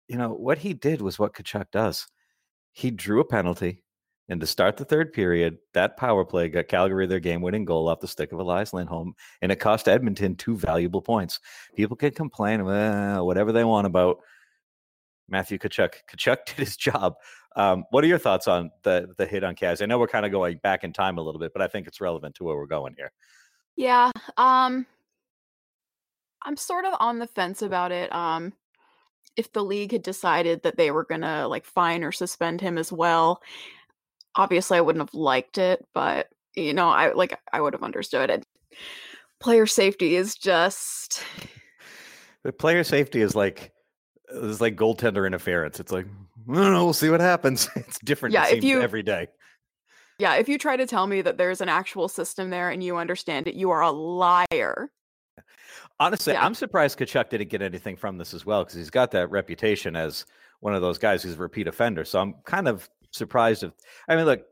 you 0.09 0.17
know, 0.17 0.33
what 0.33 0.57
he 0.57 0.73
did 0.73 1.01
was 1.01 1.17
what 1.17 1.33
Tkachuk 1.33 1.67
does. 1.71 2.05
He 2.73 2.91
drew 2.91 3.21
a 3.21 3.25
penalty. 3.25 3.84
And 4.27 4.41
to 4.41 4.47
start 4.47 4.77
the 4.77 4.85
third 4.85 5.13
period, 5.13 5.59
that 5.73 5.97
power 5.97 6.25
play 6.25 6.49
got 6.49 6.67
Calgary 6.67 7.05
their 7.05 7.19
game 7.19 7.41
winning 7.41 7.63
goal 7.63 7.87
off 7.87 7.99
the 7.99 8.07
stick 8.07 8.31
of 8.31 8.39
Elias 8.39 8.73
Lindholm, 8.73 9.13
and 9.41 9.51
it 9.51 9.59
cost 9.59 9.87
Edmonton 9.87 10.35
two 10.35 10.57
valuable 10.57 11.01
points. 11.01 11.39
People 11.75 11.95
can 11.95 12.11
complain 12.11 12.65
"Well, 12.65 13.25
whatever 13.25 13.51
they 13.51 13.63
want 13.63 13.85
about 13.85 14.17
Matthew 15.27 15.57
Tkachuk. 15.57 15.93
Tkachuk 16.09 16.45
did 16.45 16.57
his 16.57 16.75
job. 16.75 17.15
Um, 17.55 17.85
what 17.91 18.03
are 18.03 18.07
your 18.07 18.17
thoughts 18.17 18.47
on 18.47 18.71
the 18.83 19.13
the 19.17 19.25
hit 19.25 19.43
on 19.43 19.55
Kaz? 19.55 19.81
I 19.81 19.85
know 19.85 19.99
we're 19.99 20.07
kind 20.07 20.25
of 20.25 20.31
going 20.31 20.57
back 20.57 20.83
in 20.83 20.91
time 20.91 21.17
a 21.17 21.21
little 21.21 21.39
bit, 21.39 21.53
but 21.53 21.61
I 21.61 21.67
think 21.67 21.87
it's 21.87 22.01
relevant 22.01 22.35
to 22.35 22.43
where 22.43 22.55
we're 22.55 22.65
going 22.65 22.95
here. 22.97 23.11
Yeah. 23.75 24.11
Um 24.37 24.85
I'm 26.43 26.57
sort 26.57 26.85
of 26.85 26.93
on 26.99 27.19
the 27.19 27.27
fence 27.27 27.61
about 27.61 27.91
it. 27.91 28.13
Um 28.13 28.53
if 29.35 29.51
the 29.51 29.63
league 29.63 29.91
had 29.91 30.03
decided 30.03 30.63
that 30.63 30.77
they 30.77 30.91
were 30.91 31.03
going 31.03 31.21
to 31.21 31.45
like 31.47 31.65
fine 31.65 32.03
or 32.05 32.11
suspend 32.13 32.61
him 32.61 32.77
as 32.77 32.89
well, 32.89 33.41
obviously 34.35 34.77
I 34.77 34.81
wouldn't 34.81 35.01
have 35.07 35.13
liked 35.13 35.57
it, 35.57 35.85
but 35.93 36.29
you 36.55 36.73
know, 36.73 36.89
I 36.89 37.13
like 37.13 37.39
I 37.53 37.61
would 37.61 37.73
have 37.73 37.83
understood 37.83 38.29
it. 38.29 38.45
Player 39.39 39.65
safety 39.65 40.15
is 40.15 40.35
just 40.35 41.23
The 42.43 42.51
player 42.53 42.83
safety 42.83 43.21
is 43.21 43.35
like 43.35 43.71
it's 44.31 44.61
like 44.61 44.75
goaltender 44.75 45.25
interference. 45.25 45.79
It's 45.79 45.91
like 45.91 46.05
I 46.49 46.53
don't. 46.53 46.73
We'll 46.73 46.93
see 46.93 47.09
what 47.09 47.21
happens. 47.21 47.67
It's 47.75 47.99
different. 47.99 48.33
Yeah, 48.33 48.47
if 48.47 48.63
you- 48.63 48.81
every 48.81 49.03
day. 49.03 49.27
yeah, 50.19 50.35
if 50.35 50.47
you 50.49 50.57
try 50.57 50.77
to 50.77 50.85
tell 50.85 51.07
me 51.07 51.21
that 51.21 51.37
there's 51.37 51.61
an 51.61 51.69
actual 51.69 52.07
system 52.07 52.49
there 52.49 52.69
and 52.69 52.83
you 52.83 52.97
understand 52.97 53.47
it, 53.47 53.55
you 53.55 53.71
are 53.71 53.81
a 53.81 53.91
liar. 53.91 54.89
Honestly, 55.99 56.33
Yeah. 56.33 56.45
I'm 56.45 56.53
surprised 56.55 56.99
Tkachuk 56.99 57.29
didn't 57.29 57.49
get 57.49 57.61
anything 57.61 57.95
from 57.95 58.17
this 58.17 58.33
as 58.33 58.45
well 58.45 58.63
because 58.63 58.75
he's 58.75 58.89
got 58.89 59.11
that 59.11 59.29
reputation 59.31 59.95
as 59.95 60.25
one 60.59 60.73
of 60.75 60.81
those 60.81 60.97
guys 60.97 61.23
who's 61.23 61.35
a 61.35 61.37
repeat 61.39 61.67
offender. 61.67 62.03
So 62.05 62.19
I'm 62.19 62.33
kind 62.45 62.67
of 62.67 62.89
surprised 63.15 63.63
if 63.63 63.71
I 64.07 64.15
mean, 64.15 64.25
look, 64.25 64.43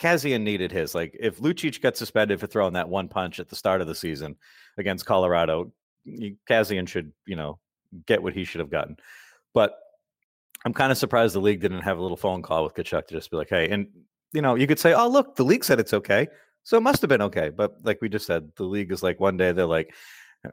Kassian 0.00 0.42
needed 0.42 0.72
his. 0.72 0.94
Like, 0.94 1.16
if 1.18 1.38
Lucic 1.38 1.80
got 1.80 1.96
suspended 1.96 2.40
for 2.40 2.46
throwing 2.46 2.74
that 2.74 2.88
one 2.88 3.08
punch 3.08 3.40
at 3.40 3.48
the 3.48 3.56
start 3.56 3.80
of 3.80 3.86
the 3.86 3.94
season 3.94 4.36
against 4.76 5.06
Colorado, 5.06 5.72
Kassian 6.48 6.88
should, 6.88 7.12
you 7.26 7.36
know, 7.36 7.58
get 8.06 8.22
what 8.22 8.34
he 8.34 8.44
should 8.44 8.60
have 8.60 8.70
gotten. 8.70 8.96
But 9.52 9.78
I'm 10.64 10.74
kind 10.74 10.90
of 10.90 10.98
surprised 10.98 11.34
the 11.34 11.40
league 11.40 11.60
didn't 11.60 11.82
have 11.82 11.98
a 11.98 12.02
little 12.02 12.16
phone 12.16 12.42
call 12.42 12.64
with 12.64 12.74
Tkachuk 12.74 13.06
to 13.06 13.14
just 13.14 13.30
be 13.30 13.36
like, 13.36 13.50
hey, 13.50 13.68
and 13.68 13.86
you 14.32 14.42
know, 14.42 14.56
you 14.56 14.66
could 14.66 14.80
say, 14.80 14.92
oh, 14.92 15.08
look, 15.08 15.36
the 15.36 15.44
league 15.44 15.64
said 15.64 15.78
it's 15.78 15.94
okay. 15.94 16.26
So 16.64 16.76
it 16.76 16.82
must 16.82 17.02
have 17.02 17.08
been 17.08 17.22
okay. 17.22 17.50
But 17.50 17.76
like 17.84 18.00
we 18.00 18.08
just 18.08 18.26
said, 18.26 18.50
the 18.56 18.64
league 18.64 18.90
is 18.90 19.02
like 19.02 19.20
one 19.20 19.36
day 19.36 19.52
they're 19.52 19.66
like, 19.66 19.94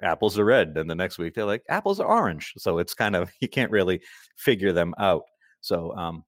apples 0.04 0.38
are 0.38 0.46
red. 0.46 0.78
And 0.78 0.90
the 0.90 0.96
next 0.96 1.18
week 1.18 1.34
they're 1.34 1.46
like, 1.46 1.64
apples 1.68 2.00
are 2.00 2.08
orange. 2.08 2.54
So 2.58 2.78
it's 2.78 2.94
kind 2.94 3.16
of, 3.16 3.32
you 3.40 3.48
can't 3.48 3.72
really 3.72 4.02
figure 4.36 4.72
them 4.72 4.94
out. 5.00 5.24
So 5.62 5.96
um, 5.96 6.24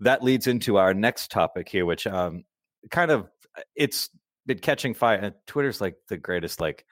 that 0.00 0.22
leads 0.22 0.46
into 0.46 0.76
our 0.76 0.94
next 0.94 1.30
topic 1.30 1.68
here, 1.68 1.86
which 1.86 2.06
um, 2.06 2.44
kind 2.90 3.10
of, 3.10 3.28
it's 3.76 4.10
been 4.46 4.58
catching 4.58 4.94
fire. 4.94 5.32
Twitter's 5.46 5.80
like 5.80 5.96
the 6.08 6.16
greatest, 6.16 6.60
like, 6.60 6.84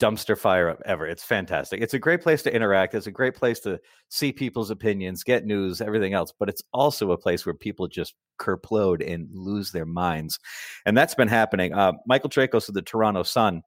dumpster 0.00 0.36
fire 0.36 0.76
ever. 0.84 1.06
It's 1.06 1.22
fantastic. 1.22 1.80
It's 1.80 1.94
a 1.94 1.98
great 2.00 2.20
place 2.20 2.42
to 2.42 2.52
interact. 2.52 2.96
It's 2.96 3.06
a 3.06 3.12
great 3.12 3.36
place 3.36 3.60
to 3.60 3.78
see 4.08 4.32
people's 4.32 4.70
opinions, 4.70 5.22
get 5.22 5.44
news, 5.44 5.80
everything 5.80 6.12
else. 6.12 6.32
But 6.36 6.48
it's 6.48 6.62
also 6.72 7.12
a 7.12 7.16
place 7.16 7.46
where 7.46 7.54
people 7.54 7.86
just 7.86 8.14
kerplode 8.40 9.00
and 9.06 9.28
lose 9.32 9.70
their 9.70 9.86
minds. 9.86 10.40
And 10.86 10.96
that's 10.96 11.14
been 11.14 11.28
happening. 11.28 11.72
Uh, 11.72 11.92
Michael 12.04 12.30
Traikos 12.30 12.68
of 12.68 12.74
the 12.74 12.82
Toronto 12.82 13.22
Sun 13.22 13.62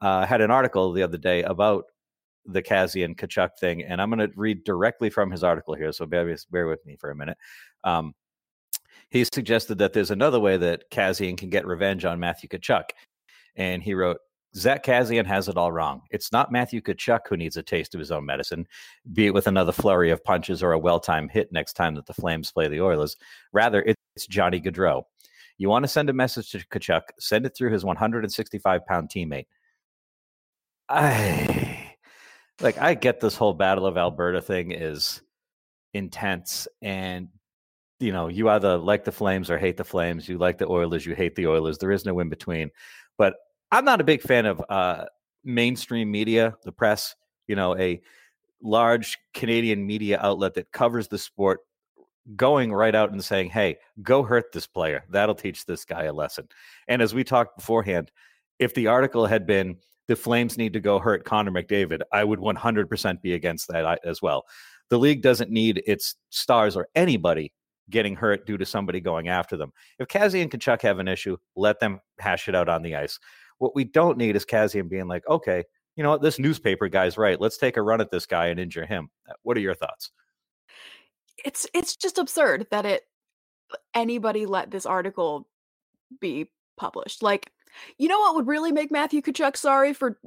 uh, 0.00 0.24
had 0.24 0.40
an 0.40 0.50
article 0.50 0.94
the 0.94 1.02
other 1.02 1.18
day 1.18 1.42
about 1.42 1.84
the 2.52 2.62
Kassian 2.62 3.16
Tkachuk 3.16 3.58
thing. 3.58 3.82
And 3.82 4.00
I'm 4.00 4.10
going 4.10 4.26
to 4.26 4.34
read 4.36 4.64
directly 4.64 5.10
from 5.10 5.30
his 5.30 5.44
article 5.44 5.74
here. 5.74 5.92
So 5.92 6.06
bear, 6.06 6.36
bear 6.50 6.66
with 6.66 6.84
me 6.86 6.96
for 6.96 7.10
a 7.10 7.16
minute. 7.16 7.38
Um, 7.84 8.14
he 9.10 9.24
suggested 9.24 9.78
that 9.78 9.92
there's 9.92 10.10
another 10.10 10.38
way 10.38 10.56
that 10.56 10.90
Kassian 10.90 11.36
can 11.36 11.50
get 11.50 11.66
revenge 11.66 12.04
on 12.04 12.20
Matthew 12.20 12.48
Tkachuk. 12.48 12.90
And 13.56 13.82
he 13.82 13.94
wrote, 13.94 14.18
Zack 14.56 14.84
Kassian 14.84 15.26
has 15.26 15.48
it 15.48 15.56
all 15.56 15.70
wrong. 15.70 16.02
It's 16.10 16.32
not 16.32 16.50
Matthew 16.50 16.80
Tkachuk 16.80 17.20
who 17.28 17.36
needs 17.36 17.56
a 17.56 17.62
taste 17.62 17.94
of 17.94 18.00
his 18.00 18.10
own 18.10 18.26
medicine, 18.26 18.66
be 19.12 19.26
it 19.26 19.34
with 19.34 19.46
another 19.46 19.72
flurry 19.72 20.10
of 20.10 20.24
punches 20.24 20.62
or 20.62 20.72
a 20.72 20.78
well-timed 20.78 21.30
hit 21.30 21.52
next 21.52 21.74
time 21.74 21.94
that 21.94 22.06
the 22.06 22.14
Flames 22.14 22.50
play 22.50 22.66
the 22.68 22.80
Oilers. 22.80 23.16
Rather, 23.52 23.84
it's 23.86 24.26
Johnny 24.26 24.60
Gaudreau. 24.60 25.04
You 25.56 25.68
want 25.68 25.84
to 25.84 25.88
send 25.88 26.10
a 26.10 26.14
message 26.14 26.50
to 26.50 26.58
Tkachuk, 26.58 27.02
send 27.18 27.46
it 27.46 27.54
through 27.56 27.72
his 27.72 27.84
165-pound 27.84 29.08
teammate. 29.08 29.46
I 30.88 31.59
like 32.60 32.78
I 32.78 32.94
get 32.94 33.20
this 33.20 33.36
whole 33.36 33.54
Battle 33.54 33.86
of 33.86 33.96
Alberta 33.96 34.40
thing 34.40 34.72
is 34.72 35.20
intense 35.92 36.68
and 36.82 37.28
you 38.00 38.12
know, 38.12 38.28
you 38.28 38.48
either 38.48 38.78
like 38.78 39.04
the 39.04 39.12
Flames 39.12 39.50
or 39.50 39.58
hate 39.58 39.76
the 39.76 39.84
Flames. 39.84 40.26
You 40.26 40.38
like 40.38 40.56
the 40.56 40.66
Oilers, 40.66 41.04
you 41.04 41.14
hate 41.14 41.36
the 41.36 41.46
Oilers. 41.46 41.76
There 41.76 41.92
is 41.92 42.06
no 42.06 42.18
in 42.18 42.30
between. 42.30 42.70
But 43.18 43.34
I'm 43.70 43.84
not 43.84 44.00
a 44.00 44.04
big 44.04 44.22
fan 44.22 44.46
of 44.46 44.62
uh, 44.70 45.04
mainstream 45.44 46.10
media, 46.10 46.56
the 46.64 46.72
press, 46.72 47.14
you 47.46 47.56
know, 47.56 47.76
a 47.76 48.00
large 48.62 49.18
Canadian 49.34 49.86
media 49.86 50.18
outlet 50.22 50.54
that 50.54 50.72
covers 50.72 51.08
the 51.08 51.18
sport 51.18 51.60
going 52.36 52.72
right 52.72 52.94
out 52.94 53.12
and 53.12 53.22
saying, 53.22 53.50
hey, 53.50 53.76
go 54.02 54.22
hurt 54.22 54.52
this 54.52 54.66
player. 54.66 55.04
That'll 55.10 55.34
teach 55.34 55.66
this 55.66 55.84
guy 55.84 56.04
a 56.04 56.12
lesson. 56.12 56.48
And 56.88 57.02
as 57.02 57.14
we 57.14 57.22
talked 57.22 57.58
beforehand, 57.58 58.10
if 58.58 58.74
the 58.74 58.86
article 58.86 59.26
had 59.26 59.46
been, 59.46 59.76
the 60.10 60.16
Flames 60.16 60.58
need 60.58 60.72
to 60.72 60.80
go 60.80 60.98
hurt 60.98 61.24
Connor 61.24 61.52
McDavid, 61.52 62.00
I 62.12 62.24
would 62.24 62.40
100% 62.40 63.22
be 63.22 63.34
against 63.34 63.68
that 63.68 64.00
as 64.04 64.20
well. 64.20 64.44
The 64.88 64.98
league 64.98 65.22
doesn't 65.22 65.52
need 65.52 65.84
its 65.86 66.16
stars 66.30 66.74
or 66.74 66.88
anybody 66.96 67.52
getting 67.90 68.16
hurt 68.16 68.44
due 68.44 68.58
to 68.58 68.66
somebody 68.66 68.98
going 68.98 69.28
after 69.28 69.56
them. 69.56 69.72
If 70.00 70.08
Kassian 70.08 70.42
and 70.42 70.50
Tkachuk 70.50 70.82
have 70.82 70.98
an 70.98 71.06
issue, 71.06 71.36
let 71.54 71.78
them 71.78 72.00
hash 72.18 72.48
it 72.48 72.56
out 72.56 72.68
on 72.68 72.82
the 72.82 72.96
ice. 72.96 73.20
What 73.58 73.76
we 73.76 73.84
don't 73.84 74.18
need 74.18 74.34
is 74.34 74.44
Kassian 74.44 74.88
being 74.88 75.06
like, 75.06 75.22
okay, 75.28 75.62
you 75.94 76.02
know 76.02 76.10
what, 76.10 76.22
this 76.22 76.40
newspaper 76.40 76.88
guy's 76.88 77.16
right. 77.16 77.40
Let's 77.40 77.56
take 77.56 77.76
a 77.76 77.82
run 77.82 78.00
at 78.00 78.10
this 78.10 78.26
guy 78.26 78.46
and 78.48 78.58
injure 78.58 78.86
him. 78.86 79.10
Uh, 79.28 79.34
what 79.44 79.56
are 79.56 79.60
your 79.60 79.76
thoughts? 79.76 80.10
It's 81.44 81.68
it's 81.72 81.94
just 81.94 82.18
absurd 82.18 82.66
that 82.72 82.84
it 82.84 83.02
anybody 83.94 84.44
let 84.44 84.72
this 84.72 84.86
article 84.86 85.46
be 86.20 86.50
published. 86.76 87.22
Like, 87.22 87.52
you 87.98 88.08
know 88.08 88.18
what 88.18 88.34
would 88.36 88.46
really 88.46 88.72
make 88.72 88.90
Matthew 88.90 89.22
Tkachuk 89.22 89.56
sorry 89.56 89.92
for 89.92 90.18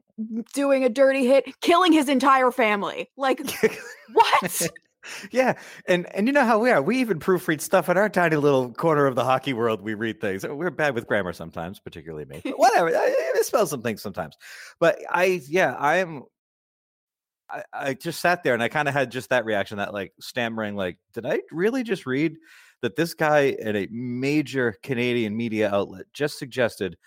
doing 0.53 0.83
a 0.83 0.89
dirty 0.89 1.25
hit? 1.25 1.45
Killing 1.61 1.93
his 1.93 2.09
entire 2.09 2.51
family. 2.51 3.09
Like, 3.17 3.41
what? 4.13 4.69
yeah, 5.31 5.53
and 5.87 6.07
and 6.15 6.27
you 6.27 6.33
know 6.33 6.45
how 6.45 6.59
we 6.59 6.71
are. 6.71 6.81
We 6.81 6.99
even 6.99 7.19
proofread 7.19 7.61
stuff 7.61 7.89
in 7.89 7.97
our 7.97 8.09
tiny 8.09 8.35
little 8.35 8.71
corner 8.73 9.05
of 9.05 9.15
the 9.15 9.23
hockey 9.23 9.53
world. 9.53 9.81
We 9.81 9.93
read 9.93 10.21
things. 10.21 10.45
Uh, 10.45 10.55
we're 10.55 10.71
bad 10.71 10.95
with 10.95 11.07
grammar 11.07 11.33
sometimes, 11.33 11.79
particularly 11.79 12.25
me. 12.25 12.41
But 12.43 12.59
whatever, 12.59 12.89
I, 12.89 13.05
I 13.07 13.31
misspell 13.33 13.67
some 13.67 13.81
things 13.81 14.01
sometimes. 14.01 14.37
But 14.79 14.99
I, 15.09 15.41
yeah, 15.47 15.73
I 15.73 15.97
am. 15.97 16.23
I, 17.49 17.63
I 17.73 17.93
just 17.93 18.21
sat 18.21 18.43
there 18.43 18.53
and 18.53 18.63
I 18.63 18.69
kind 18.69 18.87
of 18.87 18.93
had 18.93 19.11
just 19.11 19.29
that 19.29 19.45
reaction, 19.45 19.77
that 19.77 19.93
like 19.93 20.13
stammering, 20.19 20.75
like, 20.75 20.97
did 21.13 21.25
I 21.25 21.41
really 21.51 21.83
just 21.83 22.05
read 22.05 22.37
that 22.81 22.95
this 22.95 23.13
guy 23.13 23.55
at 23.61 23.75
a 23.75 23.87
major 23.91 24.75
Canadian 24.83 25.35
media 25.35 25.73
outlet 25.73 26.05
just 26.13 26.37
suggested 26.37 26.97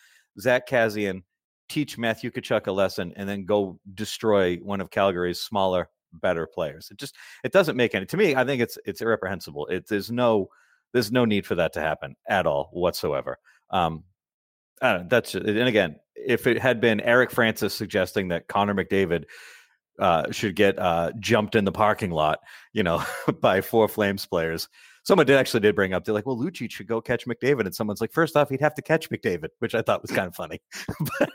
Zack 0.40 0.69
Kassian, 0.69 1.23
teach 1.69 1.99
Matthew 1.99 2.31
Tkachuk 2.31 2.66
a 2.66 2.73
lesson 2.73 3.12
and 3.16 3.28
then 3.28 3.45
go 3.45 3.78
destroy 3.95 4.57
one 4.57 4.81
of 4.81 4.90
Calgary's 4.90 5.40
smaller 5.40 5.88
better 6.12 6.47
players. 6.47 6.88
It 6.90 6.99
just 6.99 7.16
it 7.45 7.52
doesn't 7.52 7.76
make 7.76 7.95
any 7.95 8.07
to 8.07 8.16
me. 8.16 8.35
I 8.35 8.45
think 8.45 8.62
it's 8.62 8.78
it's 8.85 9.02
irreprehensible. 9.02 9.66
It 9.66 9.88
there's 9.88 10.11
no 10.11 10.49
there's 10.93 11.12
no 11.12 11.25
need 11.25 11.47
for 11.47 11.57
that 11.57 11.73
to 11.75 11.81
happen 11.81 12.16
at 12.28 12.47
all 12.47 12.71
whatsoever. 12.73 13.38
Um, 13.71 14.05
that's 14.81 15.35
and 15.35 15.69
again, 15.69 15.97
if 16.14 16.47
it 16.47 16.59
had 16.59 16.81
been 16.81 17.00
Eric 17.00 17.31
Francis 17.31 17.75
suggesting 17.75 18.28
that 18.28 18.49
Connor 18.49 18.75
McDavid 18.75 19.25
uh, 19.99 20.31
should 20.31 20.55
get 20.55 20.78
uh, 20.78 21.12
jumped 21.19 21.55
in 21.55 21.64
the 21.64 21.73
parking 21.73 22.11
lot, 22.11 22.40
you 22.73 22.83
know, 22.83 23.02
by 23.40 23.61
four 23.61 23.88
Flames 23.88 24.26
players. 24.26 24.69
Someone 25.06 25.25
did 25.25 25.36
actually 25.36 25.60
did 25.60 25.76
bring 25.76 25.92
up. 25.92 26.04
They're 26.04 26.12
like, 26.12 26.26
"Well, 26.26 26.36
Lucic 26.36 26.72
should 26.72 26.88
go 26.88 27.00
catch 27.00 27.26
McDavid," 27.26 27.60
and 27.60 27.72
someone's 27.72 28.00
like, 28.00 28.12
first 28.12 28.36
off, 28.36 28.50
he'd 28.50 28.60
have 28.60 28.75
to 28.75 28.82
catch 28.82 29.08
McDavid," 29.08 29.50
which 29.60 29.72
I 29.76 29.80
thought 29.80 30.02
was 30.02 30.10
kind 30.10 30.26
of 30.26 30.34
funny. 30.34 30.60
but, 31.20 31.30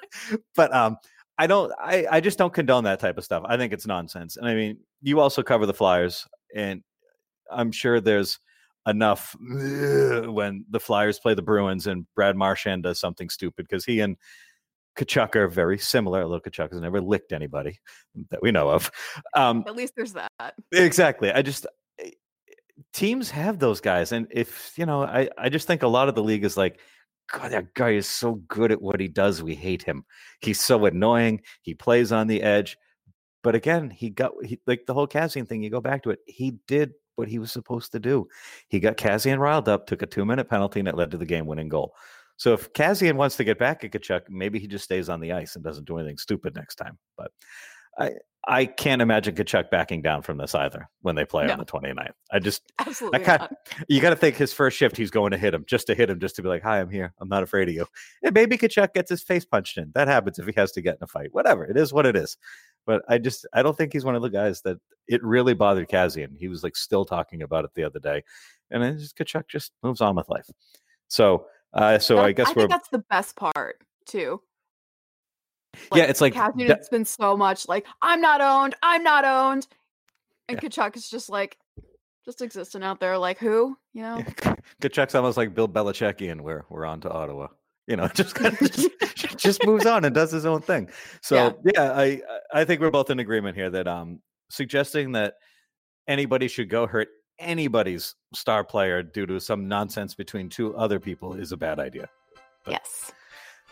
but 0.58 0.76
um, 0.76 0.98
I 1.38 1.48
don't. 1.48 1.72
I 1.80 2.06
I 2.12 2.20
just 2.20 2.38
don't 2.38 2.54
condone 2.54 2.84
that 2.84 3.00
type 3.00 3.18
of 3.18 3.24
stuff. 3.24 3.44
I 3.46 3.56
think 3.56 3.72
it's 3.72 3.88
nonsense. 3.88 4.36
And 4.36 4.46
I 4.46 4.56
mean, 4.56 4.80
you 5.02 5.22
also 5.22 5.42
cover 5.42 5.66
the 5.66 5.74
Flyers, 5.74 6.28
and 6.54 6.84
I'm 7.50 7.72
sure 7.72 8.02
there's 8.02 8.40
enough 8.86 9.38
when 9.40 10.66
the 10.70 10.80
Flyers 10.82 11.20
play 11.20 11.34
the 11.34 11.42
Bruins 11.42 11.88
and 11.88 12.06
Brad 12.14 12.36
Marchand 12.36 12.84
does 12.84 13.00
something 13.00 13.30
stupid 13.30 13.68
because 13.70 13.86
he 13.86 14.02
and 14.02 14.18
Tkachuk 14.98 15.38
are 15.38 15.48
very 15.48 15.78
similar. 15.78 16.24
Although 16.24 16.42
Tkachuk 16.42 16.74
has 16.74 16.82
never 16.82 17.00
licked 17.00 17.32
anybody 17.32 17.80
that 18.32 18.42
we 18.42 18.52
know 18.52 18.70
of. 18.70 18.92
Um, 19.34 19.64
At 19.66 19.78
least 19.78 19.94
there's 19.96 20.12
that. 20.12 20.56
Exactly. 20.74 21.32
I 21.32 21.42
just 21.42 21.66
teams 22.94 23.30
have 23.32 23.60
those 23.60 23.82
guys, 23.82 24.12
and 24.12 24.28
if 24.32 24.74
you 24.78 24.86
know, 24.86 25.04
I 25.04 25.30
I 25.38 25.50
just 25.50 25.68
think 25.68 25.84
a 25.84 25.88
lot 25.88 26.10
of 26.10 26.16
the 26.16 26.24
league 26.24 26.44
is 26.44 26.58
like 26.58 26.80
God, 27.32 27.52
that 27.52 27.74
guy 27.74 27.92
is 27.92 28.08
so 28.08 28.36
good 28.48 28.72
at 28.72 28.82
what 28.82 29.00
he 29.00 29.08
does. 29.08 29.42
We 29.42 29.56
hate 29.56 29.84
him. 29.84 30.04
He's 30.42 30.60
so 30.60 30.86
annoying. 30.86 31.42
He 31.62 31.74
plays 31.74 32.12
on 32.12 32.28
the 32.28 32.42
edge. 32.42 32.78
But 33.44 33.56
again, 33.56 33.90
he 33.90 34.10
got 34.10 34.34
he, 34.44 34.60
like 34.68 34.86
the 34.86 34.94
whole 34.94 35.08
Kassian 35.08 35.48
thing. 35.48 35.64
You 35.64 35.70
go 35.70 35.82
back 35.82 36.04
to 36.04 36.12
it. 36.12 36.20
He 36.26 36.58
did 36.68 36.92
what 37.16 37.28
he 37.28 37.40
was 37.40 37.52
supposed 37.52 37.92
to 37.94 38.00
do. 38.00 38.28
He 38.68 38.80
got 38.80 38.98
Kassian 38.98 39.40
riled 39.40 39.70
up, 39.70 39.88
took 39.88 40.02
a 40.02 40.06
two 40.08 40.26
minute 40.26 40.50
penalty, 40.50 40.80
and 40.80 40.90
it 40.90 40.96
led 40.96 41.12
to 41.12 41.18
the 41.18 41.26
game 41.26 41.46
winning 41.46 41.70
goal. 41.70 41.94
So 42.38 42.54
if 42.54 42.74
Kassian 42.74 43.16
wants 43.16 43.38
to 43.38 43.44
get 43.44 43.60
back 43.60 43.84
at 43.84 43.92
Tkachuk, 43.92 44.22
maybe 44.30 44.60
he 44.60 44.68
just 44.68 44.84
stays 44.84 45.10
on 45.10 45.20
the 45.20 45.32
ice 45.32 45.56
and 45.56 45.64
doesn't 45.64 45.86
do 45.86 45.98
anything 45.98 46.18
stupid 46.18 46.56
next 46.56 46.76
time. 46.76 46.98
But 47.18 47.32
I 47.98 48.12
I 48.48 48.66
can't 48.66 49.04
imagine 49.04 49.36
Tkachuk 49.36 49.70
backing 49.70 50.02
down 50.02 50.24
from 50.24 50.38
this 50.38 50.56
either 50.56 50.90
when 51.02 51.16
they 51.16 51.26
play 51.26 51.46
no. 51.46 51.54
on 51.54 51.60
the 51.60 51.66
29th. 51.66 52.14
I 52.32 52.40
just 52.40 52.64
absolutely 52.80 53.20
I 53.20 53.24
kinda, 53.24 53.50
you 53.88 54.02
got 54.02 54.10
to 54.10 54.16
think 54.16 54.36
his 54.36 54.52
first 54.52 54.78
shift 54.78 54.98
he's 54.98 55.12
going 55.12 55.32
to 55.32 55.38
hit 55.38 55.54
him 55.54 55.64
just 55.68 55.88
to 55.88 55.96
hit 55.96 56.10
him 56.10 56.20
just 56.20 56.36
to 56.38 56.42
be 56.42 56.50
like, 56.50 56.64
"Hi, 56.64 56.80
I'm 56.80 56.90
here. 56.90 57.14
I'm 57.20 57.30
not 57.30 57.44
afraid 57.44 57.70
of 57.70 57.76
you." 57.76 57.86
And 58.24 58.34
maybe 58.34 58.58
Tkachuk 58.58 58.94
gets 58.94 59.10
his 59.10 59.22
face 59.22 59.46
punched 59.46 59.78
in. 59.78 59.92
That 59.94 60.08
happens 60.08 60.40
if 60.40 60.46
he 60.46 60.54
has 60.58 60.72
to 60.74 60.82
get 60.82 60.96
in 60.96 61.04
a 61.04 61.08
fight. 61.08 61.30
Whatever 61.34 61.66
it 61.66 61.78
is, 61.78 61.94
what 61.94 62.06
it 62.06 62.16
is. 62.16 62.38
But 62.86 63.04
I 63.08 63.20
just 63.20 63.46
I 63.54 63.62
don't 63.62 63.78
think 63.78 63.94
he's 63.94 64.06
one 64.06 64.16
of 64.16 64.24
the 64.24 64.30
guys 64.30 64.62
that 64.64 64.78
it 65.08 65.24
really 65.24 65.54
bothered 65.54 65.90
Kassian. 65.90 66.36
He 66.36 66.48
was 66.48 66.64
like 66.64 66.76
still 66.76 67.06
talking 67.06 67.44
about 67.44 67.66
it 67.66 67.72
the 67.76 67.84
other 67.84 68.00
day, 68.00 68.24
and 68.72 68.82
then 68.82 68.98
just 68.98 69.18
Tkachuk 69.18 69.48
just 69.48 69.72
moves 69.84 70.02
on 70.02 70.16
with 70.16 70.30
life. 70.30 70.50
So 71.10 71.46
uh, 71.74 72.00
so 72.00 72.16
that, 72.16 72.26
I 72.26 72.32
guess 72.32 72.50
I 72.50 72.54
we're 72.56 72.68
that's 72.68 72.90
the 72.90 73.04
best 73.10 73.36
part 73.36 73.78
too. 74.08 74.42
Like, 75.92 76.00
yeah, 76.00 76.04
it's 76.06 76.22
like 76.22 76.34
it's 76.36 76.90
been 76.90 77.06
so 77.06 77.38
much 77.38 77.68
like 77.68 77.86
I'm 78.02 78.22
not 78.22 78.42
owned, 78.42 78.76
I'm 78.84 79.04
not 79.04 79.24
owned, 79.24 79.68
and 80.50 80.62
yeah. 80.62 80.70
Tkachuk 80.70 80.96
is 80.96 81.10
just 81.10 81.30
like 81.30 81.58
just 82.26 82.42
existing 82.42 82.84
out 82.84 83.00
there, 83.00 83.18
like 83.18 83.38
who, 83.40 83.78
you 83.94 84.02
know? 84.02 84.24
Tkachuk's 84.82 85.16
almost 85.16 85.38
like 85.38 85.56
Bill 85.56 85.68
Belichickian, 85.68 86.42
where 86.42 86.66
we're 86.70 86.86
on 86.86 87.02
to 87.02 87.10
Ottawa. 87.10 87.48
You 87.88 87.96
know, 87.96 88.08
just 88.14 88.36
kind 88.36 88.54
of 88.54 88.72
just, 88.72 89.38
just, 89.38 89.66
moves 89.66 89.86
on 89.86 90.06
and 90.06 90.14
does 90.14 90.32
his 90.32 90.46
own 90.46 90.62
thing. 90.62 90.90
So 91.22 91.36
yeah. 91.36 91.72
yeah, 91.74 91.92
I 91.94 92.22
I 92.54 92.66
think 92.66 92.82
we're 92.82 92.92
both 92.92 93.10
in 93.10 93.20
agreement 93.20 93.56
here 93.56 93.70
that 93.70 93.88
um 93.88 94.20
suggesting 94.50 95.14
that 95.14 95.36
anybody 96.08 96.48
should 96.48 96.70
go 96.70 96.86
hurt 96.86 97.08
anybody's 97.40 98.16
star 98.36 98.64
player 98.64 99.02
due 99.02 99.26
to 99.26 99.40
some 99.40 99.68
nonsense 99.68 100.14
between 100.14 100.48
two 100.48 100.76
other 100.76 101.00
people 101.00 101.34
is 101.34 101.52
a 101.52 101.58
bad 101.58 101.80
idea. 101.80 102.08
But, 102.66 102.74
yes. 102.74 103.12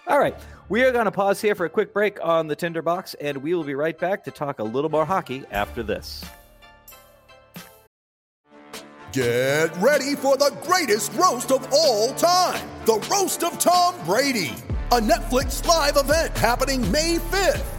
All 0.10 0.18
right, 0.18 0.36
we 0.70 0.82
are 0.84 0.92
going 0.92 1.06
to 1.06 1.12
pause 1.12 1.40
here 1.40 1.54
for 1.54 1.68
a 1.68 1.70
quick 1.70 1.94
break 1.94 2.18
on 2.20 2.48
the 2.48 2.56
Tinderbox, 2.56 3.14
and 3.22 3.38
we 3.38 3.54
will 3.54 3.64
be 3.64 3.76
right 3.76 3.96
back 3.96 4.24
to 4.24 4.32
talk 4.32 4.58
a 4.58 4.64
little 4.64 4.90
more 4.90 5.06
hockey 5.06 5.44
after 5.52 5.84
this. 5.84 6.26
Get 9.12 9.76
ready 9.78 10.16
for 10.16 10.36
the 10.36 10.58
greatest 10.64 11.14
roast 11.14 11.52
of 11.52 11.68
all 11.72 12.14
time 12.16 12.68
the 12.86 12.96
Roast 13.12 13.44
of 13.44 13.60
Tom 13.60 13.94
Brady, 14.04 14.56
a 14.92 15.00
Netflix 15.00 15.64
live 15.68 15.96
event 15.96 16.36
happening 16.36 16.92
May 16.92 17.18
5th 17.18 17.79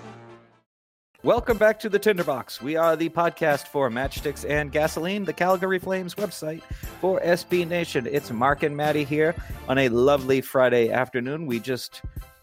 Welcome 1.23 1.59
back 1.59 1.79
to 1.81 1.89
the 1.89 1.99
Tinderbox. 1.99 2.63
We 2.63 2.75
are 2.77 2.95
the 2.95 3.09
podcast 3.09 3.67
for 3.67 3.91
Matchsticks 3.91 4.43
and 4.49 4.71
Gasoline, 4.71 5.23
the 5.23 5.33
Calgary 5.33 5.77
Flames 5.77 6.15
website 6.15 6.63
for 6.99 7.19
SB 7.19 7.67
Nation. 7.67 8.07
It's 8.09 8.31
Mark 8.31 8.63
and 8.63 8.75
Maddie 8.75 9.03
here 9.03 9.35
on 9.67 9.77
a 9.77 9.89
lovely 9.89 10.41
Friday 10.41 10.89
afternoon. 10.89 11.45
We 11.45 11.59
just 11.59 12.01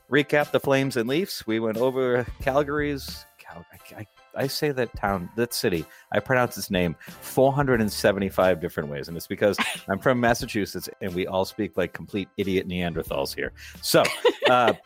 recapped 0.08 0.52
the 0.52 0.60
Flames 0.60 0.96
and 0.96 1.08
Leafs. 1.08 1.44
We 1.44 1.58
went 1.58 1.78
over 1.78 2.24
Calgary's. 2.40 3.26
Cal- 3.40 3.66
I, 3.96 4.06
I 4.36 4.46
say 4.46 4.70
that 4.70 4.94
town, 4.96 5.28
that 5.34 5.52
city, 5.52 5.84
I 6.12 6.20
pronounce 6.20 6.56
its 6.56 6.70
name 6.70 6.94
475 7.00 8.60
different 8.60 8.90
ways. 8.90 9.08
And 9.08 9.16
it's 9.16 9.26
because 9.26 9.58
I'm 9.88 9.98
from 9.98 10.20
Massachusetts 10.20 10.88
and 11.00 11.12
we 11.16 11.26
all 11.26 11.44
speak 11.44 11.76
like 11.76 11.94
complete 11.94 12.28
idiot 12.36 12.68
Neanderthals 12.68 13.34
here. 13.34 13.52
So, 13.82 14.04
uh, 14.48 14.74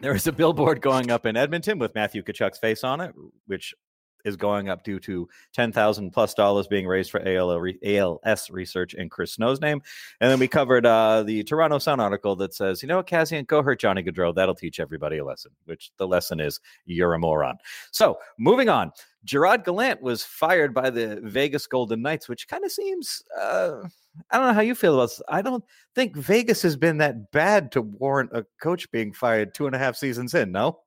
there 0.00 0.14
is 0.14 0.26
a 0.26 0.32
billboard 0.32 0.80
going 0.80 1.10
up 1.10 1.26
in 1.26 1.36
Edmonton 1.36 1.78
with 1.78 1.94
Matthew 1.94 2.22
Tkachuk's 2.22 2.58
face 2.58 2.82
on 2.84 3.00
it, 3.00 3.14
which 3.46 3.74
is 4.24 4.36
going 4.36 4.68
up 4.68 4.84
due 4.84 4.98
to 5.00 5.28
ten 5.52 5.72
thousand 5.72 6.10
plus 6.10 6.34
dollars 6.34 6.66
being 6.66 6.86
raised 6.86 7.10
for 7.10 7.26
AL, 7.26 7.66
ALS 7.84 8.50
research 8.50 8.94
in 8.94 9.08
Chris 9.08 9.34
Snow's 9.34 9.60
name. 9.60 9.82
And 10.20 10.30
then 10.30 10.38
we 10.38 10.48
covered 10.48 10.86
uh, 10.86 11.22
the 11.22 11.42
Toronto 11.44 11.78
Sun 11.78 12.00
article 12.00 12.36
that 12.36 12.54
says, 12.54 12.82
you 12.82 12.88
know, 12.88 13.02
Kassian, 13.02 13.46
go 13.46 13.62
hurt 13.62 13.80
Johnny 13.80 14.02
Gaudreau. 14.02 14.34
That'll 14.34 14.54
teach 14.54 14.80
everybody 14.80 15.18
a 15.18 15.24
lesson. 15.24 15.52
Which 15.64 15.92
the 15.96 16.06
lesson 16.06 16.40
is 16.40 16.60
you're 16.86 17.14
a 17.14 17.18
moron. 17.18 17.58
So 17.90 18.18
moving 18.38 18.68
on, 18.68 18.92
Gerard 19.24 19.64
Gallant 19.64 20.00
was 20.00 20.24
fired 20.24 20.72
by 20.72 20.90
the 20.90 21.20
Vegas 21.22 21.66
Golden 21.66 22.02
Knights, 22.02 22.28
which 22.28 22.48
kind 22.48 22.64
of 22.64 22.72
seems. 22.72 23.22
Uh, 23.38 23.82
I 24.30 24.38
don't 24.38 24.48
know 24.48 24.54
how 24.54 24.60
you 24.60 24.74
feel 24.74 24.94
about 24.94 25.10
this. 25.10 25.22
I 25.28 25.42
don't 25.42 25.64
think 25.94 26.16
Vegas 26.16 26.62
has 26.62 26.76
been 26.76 26.98
that 26.98 27.30
bad 27.30 27.70
to 27.72 27.82
warrant 27.82 28.30
a 28.32 28.44
coach 28.60 28.90
being 28.90 29.12
fired 29.12 29.54
two 29.54 29.66
and 29.66 29.74
a 29.74 29.78
half 29.78 29.96
seasons 29.96 30.34
in. 30.34 30.52
No. 30.52 30.80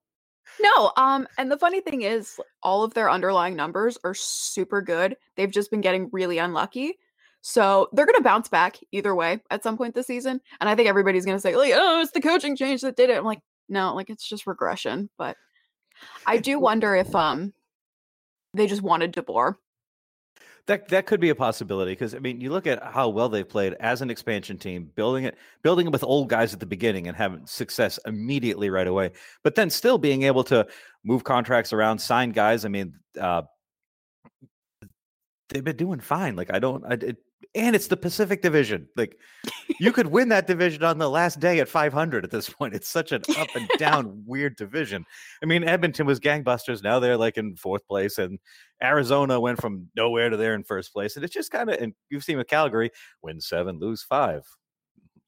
No, 0.61 0.91
um, 0.97 1.27
and 1.37 1.51
the 1.51 1.57
funny 1.57 1.81
thing 1.81 2.03
is, 2.03 2.39
all 2.61 2.83
of 2.83 2.93
their 2.93 3.09
underlying 3.09 3.55
numbers 3.55 3.97
are 4.03 4.13
super 4.13 4.81
good. 4.81 5.17
They've 5.35 5.51
just 5.51 5.71
been 5.71 5.81
getting 5.81 6.09
really 6.11 6.37
unlucky. 6.37 6.97
So 7.41 7.89
they're 7.91 8.05
going 8.05 8.17
to 8.17 8.23
bounce 8.23 8.47
back 8.47 8.77
either 8.93 9.13
way 9.13 9.41
at 9.49 9.63
some 9.63 9.77
point 9.77 9.95
this 9.95 10.07
season. 10.07 10.39
And 10.61 10.69
I 10.69 10.75
think 10.75 10.87
everybody's 10.87 11.25
going 11.25 11.35
to 11.35 11.41
say, 11.41 11.55
like, 11.55 11.73
oh, 11.75 12.01
it's 12.01 12.11
the 12.11 12.21
coaching 12.21 12.55
change 12.55 12.81
that 12.81 12.95
did 12.95 13.09
it. 13.09 13.17
I'm 13.17 13.25
like, 13.25 13.41
no, 13.67 13.93
like 13.95 14.09
it's 14.09 14.27
just 14.27 14.47
regression. 14.47 15.09
But 15.17 15.35
I 16.25 16.37
do 16.37 16.59
wonder 16.59 16.95
if 16.95 17.13
um 17.13 17.53
they 18.53 18.67
just 18.67 18.81
wanted 18.81 19.13
DeBoer 19.13 19.55
that 20.67 20.87
that 20.89 21.05
could 21.05 21.19
be 21.19 21.29
a 21.29 21.35
possibility 21.35 21.91
because 21.91 22.15
I 22.15 22.19
mean, 22.19 22.39
you 22.39 22.49
look 22.49 22.67
at 22.67 22.81
how 22.83 23.09
well 23.09 23.27
they've 23.27 23.47
played 23.47 23.73
as 23.79 24.01
an 24.01 24.09
expansion 24.09 24.57
team, 24.57 24.89
building 24.95 25.25
it, 25.25 25.37
building 25.61 25.87
it 25.87 25.91
with 25.91 26.03
old 26.03 26.29
guys 26.29 26.53
at 26.53 26.59
the 26.59 26.65
beginning 26.65 27.07
and 27.07 27.17
having 27.17 27.45
success 27.45 27.99
immediately 28.05 28.69
right 28.69 28.87
away, 28.87 29.11
but 29.43 29.55
then 29.55 29.69
still 29.69 29.97
being 29.97 30.23
able 30.23 30.43
to 30.45 30.65
move 31.03 31.23
contracts 31.23 31.73
around, 31.73 31.99
sign 31.99 32.31
guys. 32.31 32.63
I 32.63 32.69
mean, 32.69 32.93
uh, 33.19 33.41
they've 35.49 35.63
been 35.63 35.75
doing 35.75 35.99
fine. 35.99 36.35
Like 36.35 36.53
I 36.53 36.59
don't, 36.59 36.85
I, 36.85 36.93
it, 36.93 37.17
and 37.55 37.75
it's 37.75 37.87
the 37.87 37.97
Pacific 37.97 38.41
Division. 38.41 38.87
Like 38.95 39.17
you 39.79 39.91
could 39.91 40.07
win 40.07 40.29
that 40.29 40.47
division 40.47 40.83
on 40.83 40.97
the 40.97 41.09
last 41.09 41.39
day 41.39 41.59
at 41.59 41.67
500 41.67 42.23
at 42.23 42.31
this 42.31 42.49
point. 42.49 42.73
It's 42.73 42.87
such 42.87 43.11
an 43.11 43.21
up 43.37 43.47
and 43.55 43.67
down 43.77 44.23
weird 44.25 44.55
division. 44.55 45.05
I 45.41 45.45
mean, 45.45 45.63
Edmonton 45.63 46.05
was 46.05 46.19
gangbusters. 46.19 46.83
Now 46.83 46.99
they're 46.99 47.17
like 47.17 47.37
in 47.37 47.55
fourth 47.55 47.85
place, 47.87 48.17
and 48.17 48.39
Arizona 48.81 49.39
went 49.39 49.61
from 49.61 49.87
nowhere 49.95 50.29
to 50.29 50.37
there 50.37 50.55
in 50.55 50.63
first 50.63 50.93
place. 50.93 51.15
And 51.15 51.23
it's 51.23 51.33
just 51.33 51.51
kind 51.51 51.69
of, 51.69 51.79
and 51.81 51.93
you've 52.09 52.23
seen 52.23 52.37
with 52.37 52.47
Calgary, 52.47 52.91
win 53.21 53.39
seven, 53.39 53.79
lose 53.79 54.03
five, 54.03 54.43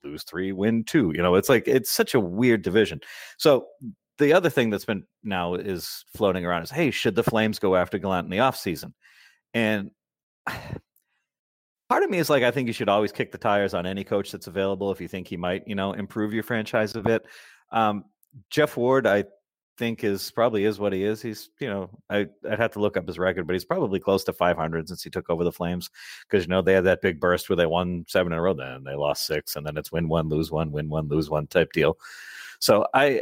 lose 0.03 0.23
three, 0.23 0.51
win 0.51 0.83
two. 0.83 1.11
You 1.15 1.21
know, 1.21 1.35
it's 1.35 1.49
like 1.49 1.67
it's 1.67 1.91
such 1.91 2.13
a 2.13 2.19
weird 2.19 2.61
division. 2.61 3.01
So 3.37 3.67
the 4.17 4.33
other 4.33 4.49
thing 4.49 4.69
that's 4.69 4.85
been 4.85 5.03
now 5.23 5.55
is 5.55 6.05
floating 6.15 6.45
around 6.45 6.63
is, 6.63 6.71
hey, 6.71 6.91
should 6.91 7.15
the 7.15 7.23
Flames 7.23 7.59
go 7.59 7.75
after 7.75 7.97
Gallant 7.97 8.25
in 8.25 8.31
the 8.31 8.37
offseason? 8.37 8.93
And 9.53 9.91
part 11.89 12.03
of 12.03 12.09
me 12.09 12.17
is 12.17 12.29
like, 12.29 12.43
I 12.43 12.51
think 12.51 12.67
you 12.67 12.73
should 12.73 12.89
always 12.89 13.11
kick 13.11 13.31
the 13.31 13.37
tires 13.37 13.73
on 13.73 13.85
any 13.85 14.03
coach 14.03 14.31
that's 14.31 14.47
available 14.47 14.91
if 14.91 14.99
you 14.99 15.07
think 15.07 15.27
he 15.27 15.37
might, 15.37 15.67
you 15.67 15.75
know, 15.75 15.93
improve 15.93 16.33
your 16.33 16.43
franchise 16.43 16.95
a 16.95 17.01
bit. 17.01 17.25
Um, 17.71 18.05
Geoff 18.49 18.77
Ward, 18.77 19.07
I 19.07 19.25
think 19.77 20.03
is 20.03 20.31
probably 20.31 20.65
is 20.65 20.79
what 20.79 20.93
he 20.93 21.03
is. 21.03 21.21
He's, 21.21 21.49
you 21.59 21.67
know, 21.67 21.89
I, 22.09 22.27
I'd 22.49 22.59
have 22.59 22.71
to 22.71 22.79
look 22.79 22.97
up 22.97 23.07
his 23.07 23.19
record, 23.19 23.45
but 23.45 23.53
he's 23.53 23.65
probably 23.65 23.99
close 23.99 24.23
to 24.25 24.33
500 24.33 24.87
since 24.87 25.03
he 25.03 25.09
took 25.09 25.29
over 25.29 25.43
the 25.43 25.51
Flames 25.51 25.89
because, 26.29 26.45
you 26.45 26.49
know, 26.49 26.61
they 26.61 26.73
had 26.73 26.85
that 26.85 27.01
big 27.01 27.19
burst 27.19 27.49
where 27.49 27.55
they 27.55 27.65
won 27.65 28.05
seven 28.07 28.33
in 28.33 28.39
a 28.39 28.41
row, 28.41 28.53
then 28.53 28.83
they 28.83 28.95
lost 28.95 29.27
six, 29.27 29.55
and 29.55 29.65
then 29.65 29.77
it's 29.77 29.91
win 29.91 30.07
one, 30.07 30.29
lose 30.29 30.51
one, 30.51 30.71
win 30.71 30.89
one, 30.89 31.07
lose 31.07 31.29
one 31.29 31.47
type 31.47 31.71
deal. 31.73 31.97
So 32.59 32.87
I, 32.93 33.21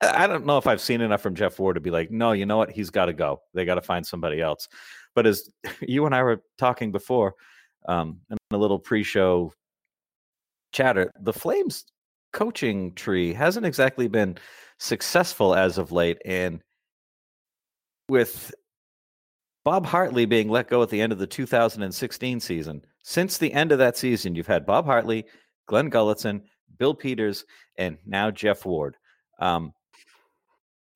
I 0.00 0.26
don't 0.26 0.46
know 0.46 0.58
if 0.58 0.66
I've 0.66 0.80
seen 0.80 1.00
enough 1.00 1.22
from 1.22 1.34
Geoff 1.34 1.58
Ward 1.58 1.76
to 1.76 1.80
be 1.80 1.90
like, 1.90 2.10
no, 2.10 2.32
you 2.32 2.46
know 2.46 2.56
what? 2.56 2.70
He's 2.70 2.90
got 2.90 3.06
to 3.06 3.12
go. 3.12 3.42
They 3.52 3.64
got 3.64 3.76
to 3.76 3.82
find 3.82 4.06
somebody 4.06 4.40
else. 4.40 4.68
But 5.14 5.26
as 5.26 5.50
you 5.80 6.06
and 6.06 6.14
I 6.14 6.22
were 6.22 6.42
talking 6.58 6.92
before, 6.92 7.34
um, 7.88 8.20
in 8.30 8.38
a 8.50 8.56
little 8.56 8.78
pre-show 8.78 9.52
chatter, 10.72 11.12
the 11.20 11.32
Flames 11.32 11.84
coaching 12.32 12.92
tree 12.94 13.32
hasn't 13.32 13.66
exactly 13.66 14.08
been 14.08 14.36
successful 14.78 15.54
as 15.54 15.78
of 15.78 15.92
late, 15.92 16.18
and 16.24 16.60
with 18.08 18.52
Bob 19.64 19.86
Hartley 19.86 20.26
being 20.26 20.48
let 20.48 20.68
go 20.68 20.82
at 20.82 20.90
the 20.90 21.00
end 21.00 21.12
of 21.12 21.18
the 21.18 21.26
2016 21.26 22.40
season, 22.40 22.82
since 23.02 23.38
the 23.38 23.52
end 23.52 23.72
of 23.72 23.78
that 23.78 23.96
season, 23.96 24.34
you've 24.34 24.46
had 24.46 24.66
Bob 24.66 24.84
Hartley, 24.84 25.24
Glenn 25.66 25.90
Gulutzan, 25.90 26.42
Bill 26.78 26.94
Peters, 26.94 27.44
and 27.78 27.96
now 28.04 28.30
Geoff 28.30 28.66
Ward. 28.66 28.96
Um, 29.38 29.72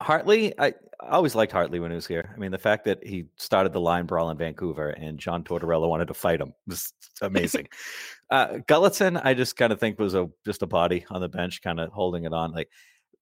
Hartley, 0.01 0.57
I, 0.57 0.67
I 1.01 1.09
always 1.09 1.35
liked 1.35 1.51
Hartley 1.51 1.79
when 1.79 1.91
he 1.91 1.95
was 1.95 2.07
here. 2.07 2.31
I 2.33 2.39
mean, 2.39 2.51
the 2.51 2.57
fact 2.57 2.85
that 2.85 3.05
he 3.05 3.25
started 3.37 3.73
the 3.73 3.81
line 3.81 4.05
brawl 4.05 4.29
in 4.29 4.37
Vancouver 4.37 4.89
and 4.89 5.19
John 5.19 5.43
Tortorella 5.43 5.89
wanted 5.89 6.07
to 6.07 6.13
fight 6.13 6.39
him 6.41 6.53
was 6.67 6.93
amazing. 7.21 7.67
uh, 8.29 8.59
Gulutzan, 8.67 9.21
I 9.23 9.33
just 9.33 9.55
kind 9.55 9.73
of 9.73 9.79
think 9.79 9.99
was 9.99 10.15
a 10.15 10.29
just 10.45 10.61
a 10.61 10.67
body 10.67 11.05
on 11.09 11.21
the 11.21 11.29
bench, 11.29 11.61
kind 11.61 11.79
of 11.79 11.91
holding 11.91 12.23
it 12.23 12.33
on. 12.33 12.51
Like 12.51 12.69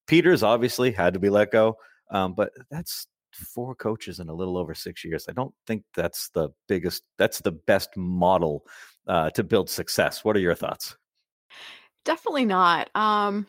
Peters, 0.05 0.43
obviously 0.43 0.91
had 0.91 1.13
to 1.13 1.19
be 1.19 1.29
let 1.29 1.51
go, 1.51 1.77
um, 2.11 2.33
but 2.33 2.51
that's 2.69 3.07
four 3.31 3.75
coaches 3.75 4.19
in 4.19 4.29
a 4.29 4.33
little 4.33 4.57
over 4.57 4.73
six 4.73 5.03
years. 5.03 5.25
I 5.29 5.33
don't 5.33 5.53
think 5.65 5.83
that's 5.95 6.29
the 6.29 6.49
biggest. 6.67 7.03
That's 7.17 7.41
the 7.41 7.51
best 7.51 7.89
model 7.97 8.63
uh, 9.07 9.31
to 9.31 9.43
build 9.43 9.69
success. 9.69 10.23
What 10.23 10.35
are 10.35 10.41
your 10.41 10.55
thoughts? 10.55 10.95
Definitely 12.05 12.45
not. 12.45 12.89
Um, 12.95 13.47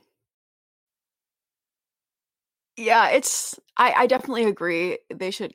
yeah, 2.79 3.09
it's 3.11 3.59
I 3.77 3.93
I 3.93 4.07
definitely 4.07 4.45
agree. 4.45 4.99
They 5.12 5.31
should 5.31 5.53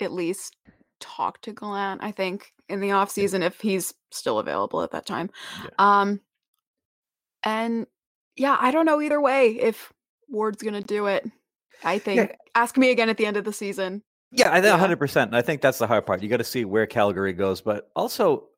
at 0.00 0.12
least 0.12 0.56
talk 1.00 1.40
to 1.42 1.52
Gallant, 1.52 2.02
I 2.02 2.10
think, 2.10 2.52
in 2.68 2.80
the 2.80 2.90
off 2.90 3.10
season 3.10 3.42
if 3.42 3.60
he's 3.60 3.94
still 4.10 4.38
available 4.38 4.82
at 4.82 4.90
that 4.90 5.06
time. 5.06 5.30
Yeah. 5.62 5.70
Um 5.78 6.20
and 7.42 7.86
yeah, 8.34 8.56
I 8.60 8.70
don't 8.70 8.84
know 8.86 9.00
either 9.00 9.20
way 9.20 9.50
if 9.52 9.92
Ward's 10.28 10.62
going 10.62 10.74
to 10.74 10.80
do 10.82 11.06
it. 11.06 11.30
I 11.84 11.98
think 11.98 12.30
Yeah. 12.30 12.36
ask 12.54 12.76
me 12.76 12.90
again 12.90 13.08
at 13.08 13.16
the 13.16 13.24
end 13.26 13.36
of 13.36 13.44
the 13.44 13.52
season. 13.52 14.02
Yeah, 14.32 14.50
I 14.50 14.54
think 14.60 14.72
Yeah. 14.72 14.78
hundred 14.78 14.98
percent. 14.98 15.34
I 15.34 15.42
think 15.42 15.60
that's 15.62 15.78
the 15.78 15.86
hard 15.86 16.04
part. 16.04 16.22
You 16.22 16.28
got 16.28 16.38
to 16.38 16.44
see 16.44 16.64
where 16.64 16.86
Calgary 16.86 17.32
goes, 17.32 17.60
but 17.60 17.90
also 17.94 18.48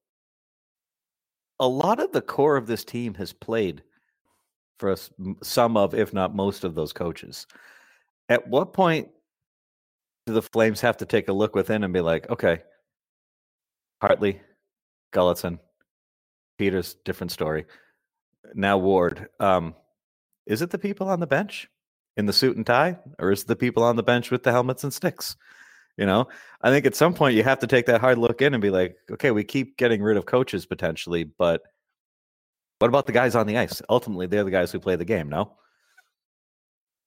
a 1.60 1.68
lot 1.68 2.00
of 2.00 2.12
the 2.12 2.22
core 2.22 2.56
of 2.56 2.66
this 2.66 2.84
team 2.84 3.14
has 3.14 3.32
played 3.32 3.82
for 4.78 4.90
us, 4.90 5.10
some 5.42 5.76
of, 5.76 5.92
if 5.94 6.14
not 6.14 6.34
most 6.34 6.64
of 6.64 6.74
those 6.74 6.92
coaches. 6.92 7.46
At 8.28 8.48
what 8.48 8.72
point 8.72 9.08
do 10.26 10.34
the 10.34 10.42
Flames 10.42 10.80
have 10.82 10.98
to 10.98 11.06
take 11.06 11.28
a 11.28 11.32
look 11.32 11.54
within 11.54 11.84
and 11.84 11.92
be 11.92 12.00
like, 12.00 12.28
okay, 12.30 12.60
Hartley, 14.00 14.40
Gulutzan, 15.12 15.58
Peters, 16.58 16.96
different 17.04 17.32
story. 17.32 17.64
Now 18.54 18.78
Ward. 18.78 19.28
Um, 19.40 19.74
is 20.46 20.62
it 20.62 20.70
the 20.70 20.78
people 20.78 21.08
on 21.08 21.20
the 21.20 21.26
bench 21.26 21.68
in 22.16 22.26
the 22.26 22.32
suit 22.32 22.56
and 22.56 22.66
tie, 22.66 22.98
or 23.18 23.32
is 23.32 23.42
it 23.42 23.48
the 23.48 23.56
people 23.56 23.82
on 23.82 23.96
the 23.96 24.02
bench 24.02 24.30
with 24.30 24.42
the 24.42 24.52
helmets 24.52 24.84
and 24.84 24.92
sticks? 24.92 25.36
You 25.96 26.06
know, 26.06 26.28
I 26.62 26.70
think 26.70 26.86
at 26.86 26.94
some 26.94 27.12
point 27.12 27.34
you 27.34 27.42
have 27.42 27.58
to 27.58 27.66
take 27.66 27.86
that 27.86 28.00
hard 28.00 28.18
look 28.18 28.40
in 28.40 28.54
and 28.54 28.62
be 28.62 28.70
like, 28.70 28.96
okay, 29.10 29.30
we 29.30 29.42
keep 29.44 29.76
getting 29.76 30.02
rid 30.02 30.16
of 30.16 30.26
coaches 30.26 30.64
potentially, 30.64 31.24
but 31.24 31.62
what 32.78 32.88
about 32.88 33.06
the 33.06 33.12
guys 33.12 33.34
on 33.34 33.46
the 33.46 33.58
ice? 33.58 33.82
Ultimately, 33.88 34.26
they're 34.26 34.44
the 34.44 34.50
guys 34.50 34.70
who 34.70 34.78
play 34.78 34.94
the 34.94 35.04
game, 35.04 35.28
no? 35.28 35.56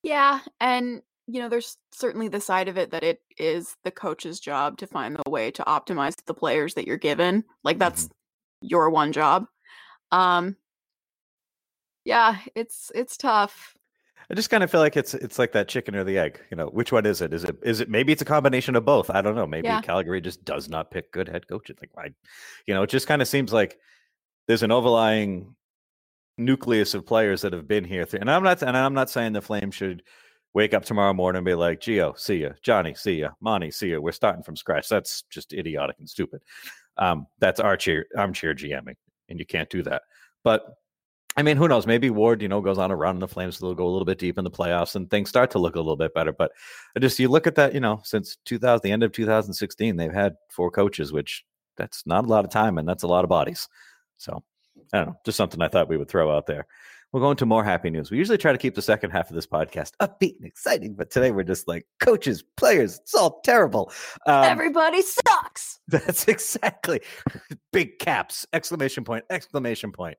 Yeah, 0.04 0.40
and 0.60 1.02
you 1.32 1.40
know, 1.42 1.50
there's 1.50 1.78
certainly 1.92 2.28
the 2.28 2.42
side 2.42 2.68
of 2.68 2.78
it 2.78 2.92
that 2.92 3.04
it 3.04 3.22
is 3.38 3.76
the 3.84 3.92
coach's 3.92 4.40
job 4.40 4.78
to 4.80 4.88
find 4.88 5.16
the 5.16 5.30
way 5.30 5.52
to 5.52 5.64
optimize 5.64 6.16
the 6.26 6.34
players 6.34 6.74
that 6.74 6.86
you're 6.88 6.98
given. 6.98 7.44
Like 7.64 7.80
that's 7.80 8.10
your 8.62 8.90
one 8.90 9.12
job. 9.12 9.46
Um 10.12 10.56
yeah, 12.04 12.38
it's 12.56 12.92
it's 12.96 13.18
tough. 13.18 13.76
I 14.30 14.34
just 14.34 14.50
kind 14.50 14.64
of 14.64 14.72
feel 14.72 14.80
like 14.80 14.98
it's 14.98 15.14
it's 15.14 15.38
like 15.38 15.52
that 15.54 15.68
chicken 15.68 15.96
or 15.96 16.04
the 16.04 16.18
egg. 16.18 16.40
You 16.50 16.58
know, 16.58 16.68
which 16.68 16.92
one 16.92 17.06
is 17.06 17.22
it? 17.22 17.34
Is 17.34 17.44
it 17.44 17.58
is 17.64 17.80
it 17.80 17.90
maybe 17.90 18.12
it's 18.12 18.22
a 18.22 18.26
combination 18.26 18.76
of 18.76 18.86
both? 18.86 19.10
I 19.10 19.22
don't 19.22 19.36
know. 19.36 19.48
Maybe 19.48 19.68
Yeah. 19.68 19.82
Calgary 19.82 20.22
just 20.22 20.44
does 20.46 20.70
not 20.70 20.92
pick 20.92 21.12
good 21.12 21.28
head 21.28 21.48
coaches. 21.48 21.78
Like 21.82 21.92
I, 21.98 22.14
you 22.66 22.74
know, 22.74 22.84
it 22.84 22.90
just 22.90 23.08
kind 23.08 23.22
of 23.22 23.28
seems 23.28 23.54
like 23.54 23.78
there's 24.48 24.64
an 24.64 24.72
overlying 24.72 25.56
nucleus 26.38 26.94
of 26.94 27.06
players 27.06 27.42
that 27.42 27.54
have 27.54 27.68
been 27.68 27.84
here. 27.84 28.06
th- 28.06 28.20
And 28.20 28.32
I'm 28.32 28.44
not 28.44 28.62
and 28.64 28.76
I'm 28.76 28.94
not 28.94 29.10
saying 29.10 29.34
the 29.34 29.42
Flames 29.42 29.76
should 29.76 30.02
wake 30.54 30.74
up 30.74 30.84
tomorrow 30.84 31.14
morning 31.14 31.40
and 31.40 31.46
be 31.46 31.54
like, 31.54 31.80
Gio, 31.80 32.18
see 32.18 32.38
ya, 32.38 32.50
Johnny, 32.62 32.94
see 32.94 33.20
ya, 33.20 33.30
Monty, 33.40 33.72
see 33.72 33.92
ya. 33.92 34.00
We're 34.00 34.12
starting 34.12 34.44
from 34.44 34.56
scratch. 34.56 34.90
That's 34.90 35.24
just 35.30 35.54
idiotic 35.54 35.98
and 36.00 36.10
stupid. 36.10 36.42
Um, 36.98 37.28
that's 37.40 37.60
armchair 37.60 38.06
armchair 38.18 38.54
GMing, 38.54 38.96
and 39.30 39.40
you 39.40 39.46
can't 39.46 39.70
do 39.70 39.82
that. 39.84 40.04
But 40.44 40.66
I 41.38 41.44
mean, 41.44 41.56
who 41.56 41.68
knows? 41.68 41.88
Maybe 41.88 42.10
Ward, 42.10 42.42
you 42.42 42.50
know, 42.50 42.60
goes 42.60 42.78
on 42.78 42.92
a 42.92 42.96
run 42.96 43.16
and 43.16 43.22
the 43.22 43.28
Flames 43.28 43.58
they'll 43.58 43.74
go 43.74 43.88
a 43.88 43.90
little 43.90 44.06
bit 44.06 44.18
deep 44.18 44.38
in 44.38 44.44
the 44.44 44.52
playoffs 44.52 44.96
and 44.96 45.10
things 45.10 45.30
start 45.30 45.50
to 45.52 45.60
look 45.60 45.76
a 45.76 45.80
little 45.80 45.96
bit 45.96 46.14
better. 46.14 46.34
But 46.34 46.52
I 46.96 47.00
just 47.00 47.18
you 47.20 47.30
look 47.30 47.48
at 47.48 47.56
that, 47.56 47.74
you 47.74 47.80
know, 47.80 48.02
since 48.04 48.38
2000, 48.46 48.82
the 48.84 48.92
end 48.92 49.04
of 49.04 49.14
2016, 49.14 49.96
they've 49.96 50.12
had 50.12 50.36
four 50.50 50.70
coaches, 50.70 51.14
which 51.14 51.46
that's 51.78 52.06
not 52.06 52.26
a 52.26 52.28
lot 52.28 52.44
of 52.44 52.52
time 52.52 52.78
and 52.78 52.88
that's 52.88 53.04
a 53.04 53.08
lot 53.08 53.24
of 53.24 53.30
bodies. 53.30 53.70
So 54.18 54.44
I 54.94 54.98
don't 54.98 55.08
know, 55.08 55.16
just 55.26 55.38
something 55.38 55.62
I 55.62 55.70
thought 55.70 55.88
we 55.88 55.98
would 55.98 56.10
throw 56.10 56.36
out 56.36 56.48
there. 56.48 56.68
We're 57.12 57.20
going 57.20 57.36
to 57.38 57.46
more 57.46 57.64
happy 57.64 57.90
news. 57.90 58.10
We 58.10 58.18
usually 58.18 58.38
try 58.38 58.54
to 58.54 58.58
keep 58.58 58.74
the 58.74 58.82
second 58.82 59.12
half 59.12 59.30
of 59.30 59.36
this 59.36 59.46
podcast 59.46 59.92
upbeat 60.02 60.38
and 60.38 60.46
exciting, 60.46 60.94
but 60.94 61.12
today 61.12 61.32
we're 61.32 61.44
just 61.44 61.68
like 61.68 61.86
coaches, 62.00 62.42
players, 62.56 63.00
it's 63.00 63.14
all 63.14 63.42
terrible. 63.44 63.92
Um, 64.26 64.46
Everybody 64.46 65.02
sucks. 65.02 65.80
That's 65.90 66.28
exactly 66.30 67.02
big 67.74 68.00
caps, 68.00 68.46
exclamation 68.54 69.04
point, 69.04 69.26
exclamation 69.30 69.92
point, 69.92 70.18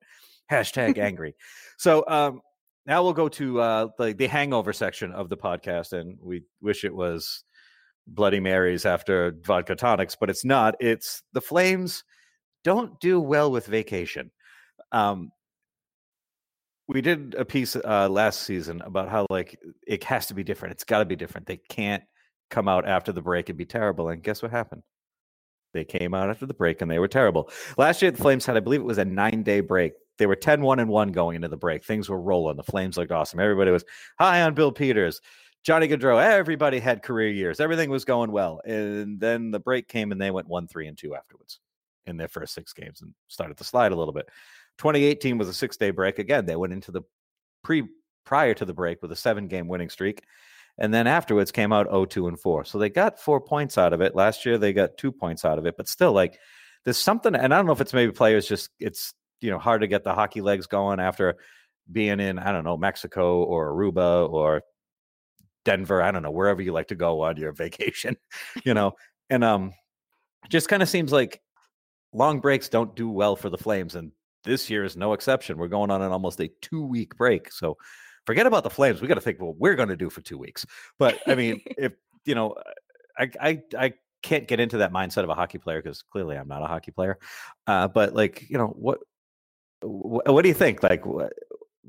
hashtag 0.51 0.97
angry. 0.99 1.35
so 1.77 2.03
um, 2.07 2.41
now 2.85 3.01
we'll 3.01 3.13
go 3.13 3.27
to 3.29 3.59
uh, 3.59 3.87
the, 3.97 4.13
the 4.13 4.27
hangover 4.27 4.71
section 4.71 5.11
of 5.13 5.29
the 5.29 5.37
podcast, 5.37 5.93
and 5.93 6.17
we 6.21 6.43
wish 6.61 6.83
it 6.83 6.93
was 6.93 7.43
Bloody 8.05 8.39
Marys 8.39 8.85
after 8.85 9.33
vodka 9.43 9.75
tonics, 9.75 10.15
but 10.19 10.29
it's 10.29 10.45
not. 10.45 10.75
It's 10.79 11.23
the 11.33 11.41
Flames 11.41 12.03
don't 12.63 12.99
do 12.99 13.19
well 13.19 13.51
with 13.51 13.65
vacation. 13.65 14.29
Um, 14.91 15.31
we 16.87 17.01
did 17.01 17.35
a 17.37 17.45
piece 17.45 17.75
uh, 17.75 18.09
last 18.09 18.41
season 18.41 18.81
about 18.81 19.09
how 19.09 19.25
like 19.29 19.59
it 19.87 20.03
has 20.03 20.27
to 20.27 20.33
be 20.33 20.43
different. 20.43 20.73
It's 20.73 20.83
got 20.83 20.99
to 20.99 21.05
be 21.05 21.15
different. 21.15 21.47
They 21.47 21.57
can't 21.57 22.03
come 22.49 22.67
out 22.67 22.87
after 22.87 23.11
the 23.11 23.21
break 23.21 23.49
and 23.49 23.57
be 23.57 23.65
terrible. 23.65 24.09
And 24.09 24.21
guess 24.21 24.41
what 24.41 24.51
happened? 24.51 24.83
They 25.73 25.83
came 25.83 26.13
out 26.13 26.29
after 26.29 26.45
the 26.45 26.53
break 26.53 26.81
and 26.81 26.91
they 26.91 26.99
were 26.99 27.07
terrible. 27.07 27.49
Last 27.77 28.01
year, 28.01 28.11
the 28.11 28.17
Flames 28.17 28.45
had, 28.45 28.57
I 28.57 28.59
believe 28.59 28.81
it 28.81 28.85
was 28.85 28.99
a 28.99 29.05
nine 29.05 29.43
day 29.43 29.61
break. 29.61 29.93
They 30.19 30.27
were 30.27 30.35
10 30.35 30.61
1 30.61 30.79
and 30.79 30.89
1 30.89 31.11
going 31.11 31.35
into 31.35 31.47
the 31.47 31.57
break. 31.57 31.83
Things 31.83 32.09
were 32.09 32.21
rolling. 32.21 32.57
The 32.57 32.63
Flames 32.63 32.97
looked 32.97 33.11
awesome. 33.11 33.39
Everybody 33.39 33.71
was 33.71 33.83
high 34.19 34.43
on 34.43 34.53
Bill 34.53 34.71
Peters, 34.71 35.19
Johnny 35.63 35.87
Gaudreau. 35.87 36.23
Everybody 36.23 36.79
had 36.79 37.01
career 37.01 37.29
years. 37.29 37.59
Everything 37.59 37.89
was 37.89 38.05
going 38.05 38.31
well. 38.31 38.61
And 38.63 39.19
then 39.19 39.49
the 39.49 39.59
break 39.59 39.87
came 39.87 40.11
and 40.11 40.21
they 40.21 40.29
went 40.29 40.47
1 40.47 40.67
3 40.67 40.87
and 40.87 40.97
2 40.97 41.15
afterwards 41.15 41.59
in 42.05 42.17
their 42.17 42.27
first 42.27 42.53
six 42.53 42.73
games 42.73 43.01
and 43.01 43.13
started 43.27 43.57
to 43.57 43.63
slide 43.63 43.91
a 43.91 43.95
little 43.95 44.13
bit. 44.13 44.29
2018 44.77 45.37
was 45.37 45.49
a 45.49 45.53
six 45.53 45.77
day 45.77 45.91
break. 45.91 46.19
Again, 46.19 46.45
they 46.45 46.55
went 46.55 46.73
into 46.73 46.91
the 46.91 47.01
pre 47.63 47.83
prior 48.25 48.53
to 48.53 48.65
the 48.65 48.73
break 48.73 49.01
with 49.01 49.11
a 49.11 49.15
seven 49.15 49.47
game 49.47 49.67
winning 49.67 49.89
streak. 49.89 50.23
And 50.77 50.93
then 50.93 51.05
afterwards 51.05 51.51
came 51.51 51.71
out 51.71 51.89
0-2 51.89 52.27
and 52.29 52.39
4. 52.39 52.65
So 52.65 52.79
they 52.79 52.89
got 52.89 53.19
four 53.19 53.39
points 53.39 53.77
out 53.77 53.93
of 53.93 54.01
it. 54.01 54.15
Last 54.15 54.45
year 54.45 54.57
they 54.57 54.73
got 54.73 54.97
two 54.97 55.11
points 55.11 55.45
out 55.45 55.59
of 55.59 55.65
it, 55.65 55.77
but 55.77 55.87
still 55.87 56.13
like 56.13 56.39
there's 56.83 56.97
something 56.97 57.35
and 57.35 57.53
I 57.53 57.57
don't 57.57 57.65
know 57.65 57.73
if 57.73 57.81
it's 57.81 57.93
maybe 57.93 58.11
players 58.11 58.47
just 58.47 58.69
it's 58.79 59.13
you 59.39 59.51
know 59.51 59.59
hard 59.59 59.81
to 59.81 59.87
get 59.87 60.03
the 60.03 60.13
hockey 60.13 60.41
legs 60.41 60.67
going 60.67 60.99
after 60.99 61.35
being 61.91 62.19
in, 62.19 62.39
I 62.39 62.51
don't 62.51 62.63
know, 62.63 62.77
Mexico 62.77 63.43
or 63.43 63.71
Aruba 63.71 64.29
or 64.29 64.63
Denver, 65.65 66.01
I 66.01 66.11
don't 66.11 66.23
know, 66.23 66.31
wherever 66.31 66.61
you 66.61 66.73
like 66.73 66.87
to 66.87 66.95
go 66.95 67.21
on 67.21 67.37
your 67.37 67.51
vacation, 67.53 68.17
you 68.65 68.73
know. 68.73 68.93
And 69.29 69.43
um 69.43 69.73
just 70.49 70.69
kind 70.69 70.81
of 70.81 70.89
seems 70.89 71.11
like 71.11 71.41
long 72.13 72.39
breaks 72.39 72.67
don't 72.67 72.95
do 72.95 73.09
well 73.09 73.35
for 73.35 73.49
the 73.49 73.57
Flames 73.57 73.95
and 73.95 74.11
this 74.43 74.69
year 74.69 74.83
is 74.83 74.95
no 74.95 75.13
exception. 75.13 75.57
We're 75.57 75.67
going 75.67 75.91
on 75.91 76.01
an 76.01 76.11
almost 76.11 76.39
a 76.39 76.49
two 76.61 76.83
week 76.83 77.15
break. 77.15 77.51
So 77.51 77.77
forget 78.25 78.47
about 78.47 78.63
the 78.63 78.69
Flames. 78.69 79.01
We 79.01 79.07
got 79.07 79.15
to 79.15 79.21
think 79.21 79.41
what 79.41 79.57
we're 79.57 79.75
going 79.75 79.89
to 79.89 79.97
do 79.97 80.09
for 80.09 80.21
two 80.21 80.37
weeks. 80.37 80.65
But 80.99 81.19
I 81.27 81.35
mean, 81.35 81.61
if 81.77 81.93
you 82.25 82.35
know, 82.35 82.55
I 83.17 83.29
I 83.39 83.61
I 83.77 83.93
can't 84.21 84.47
get 84.47 84.59
into 84.59 84.77
that 84.77 84.93
mindset 84.93 85.23
of 85.23 85.29
a 85.29 85.35
hockey 85.35 85.57
player 85.57 85.81
because 85.81 86.01
clearly 86.01 86.37
I'm 86.37 86.47
not 86.47 86.63
a 86.63 86.67
hockey 86.67 86.91
player. 86.91 87.19
Uh, 87.67 87.87
but 87.87 88.13
like, 88.13 88.49
you 88.49 88.57
know, 88.57 88.67
what 88.67 88.99
what, 89.81 90.31
what 90.31 90.41
do 90.43 90.47
you 90.47 90.53
think? 90.53 90.81
Like, 90.81 91.05
what, 91.05 91.33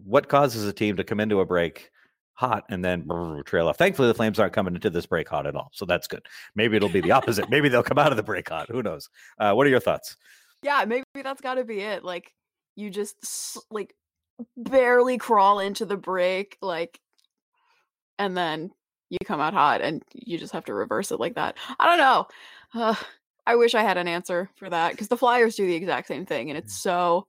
what 0.05 0.29
causes 0.29 0.67
a 0.67 0.73
team 0.73 0.97
to 0.97 1.05
come 1.05 1.21
into 1.21 1.41
a 1.41 1.47
break? 1.47 1.91
hot 2.37 2.65
and 2.69 2.85
then 2.85 3.07
trail 3.47 3.69
off. 3.69 3.79
Thankfully, 3.79 4.09
the 4.09 4.15
Flames 4.15 4.39
aren't 4.39 4.53
coming 4.53 4.75
into 4.75 4.91
this 4.91 5.07
break 5.07 5.29
hot 5.29 5.47
at 5.47 5.55
all, 5.55 5.71
so 5.73 5.87
that's 5.87 6.07
good. 6.07 6.27
Maybe 6.55 6.77
it'll 6.77 6.89
be 6.89 7.01
the 7.01 7.13
opposite. 7.13 7.49
Maybe 7.49 7.69
they'll 7.69 7.83
come 7.83 7.99
out 7.99 8.11
of 8.11 8.17
the 8.17 8.23
break 8.23 8.49
hot. 8.49 8.69
Who 8.71 8.83
knows? 8.83 9.09
Uh, 9.39 9.53
what 9.53 9.67
are 9.67 9.71
your 9.71 9.81
thoughts? 9.81 10.17
Yeah, 10.63 10.85
maybe 10.87 11.05
that's 11.23 11.41
got 11.41 11.55
to 11.55 11.65
be 11.65 11.81
it. 11.81 12.05
Like 12.05 12.33
you 12.77 12.91
just 12.91 13.59
like 13.71 13.95
barely 14.57 15.19
crawl 15.19 15.61
into 15.61 15.85
the 15.85 15.97
break 15.97 16.57
like 16.61 16.99
and 18.19 18.37
then 18.37 18.71
you 19.11 19.19
come 19.25 19.41
out 19.41 19.55
hot 19.55 19.81
and 19.81 20.03
you 20.13 20.39
just 20.39 20.53
have 20.53 20.65
to 20.65 20.75
reverse 20.75 21.13
it 21.13 21.21
like 21.21 21.35
that. 21.35 21.57
I 21.79 21.87
don't 21.87 21.99
know. 21.99 22.27
Uh, 22.75 22.95
i 23.47 23.55
wish 23.57 23.75
i 23.75 23.83
had 23.83 23.99
an 23.99 24.09
answer 24.09 24.49
for 24.57 24.71
that 24.71 24.93
because 24.93 25.09
the 25.09 25.17
flyers 25.17 25.55
do 25.55 25.67
the 25.67 25.75
exact 25.75 26.09
same 26.09 26.25
thing 26.27 26.51
and 26.51 26.59
it's 26.59 26.75
so 26.75 27.27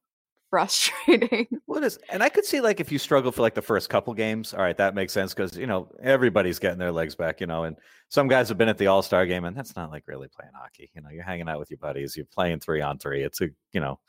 frustrating. 0.56 1.48
What 1.66 1.84
is, 1.84 2.00
and 2.10 2.24
I 2.24 2.30
could 2.30 2.46
see 2.46 2.62
like 2.62 2.80
if 2.80 2.90
you 2.90 2.98
struggle 2.98 3.34
for 3.34 3.42
like 3.42 3.56
the 3.56 3.62
first 3.62 3.90
couple 3.90 4.14
games, 4.14 4.54
all 4.54 4.62
right, 4.62 4.78
that 4.78 4.96
makes 4.96 5.12
sense 5.12 5.34
because 5.34 5.58
you 5.58 5.68
know 5.68 5.90
everybody's 6.02 6.58
getting 6.58 6.80
their 6.80 6.92
legs 6.92 7.16
back, 7.16 7.42
you 7.42 7.48
know, 7.48 7.66
and 7.66 7.76
some 8.08 8.30
guys 8.30 8.48
have 8.48 8.58
been 8.58 8.70
at 8.70 8.78
the 8.78 8.88
All 8.88 9.02
Star 9.02 9.26
game, 9.26 9.44
and 9.44 9.58
that's 9.58 9.76
not 9.76 9.92
like 9.92 10.04
really 10.08 10.30
playing 10.30 10.54
hockey. 10.56 10.90
You 10.96 11.02
know, 11.02 11.10
you're 11.10 11.26
hanging 11.26 11.50
out 11.50 11.60
with 11.60 11.70
your 11.70 11.80
buddies, 11.80 12.16
you're 12.16 12.28
playing 12.28 12.62
three 12.62 12.82
on 12.82 12.98
three. 12.98 13.24
It's 13.24 13.42
a, 13.42 13.50
you 13.74 13.82
know, 13.82 14.00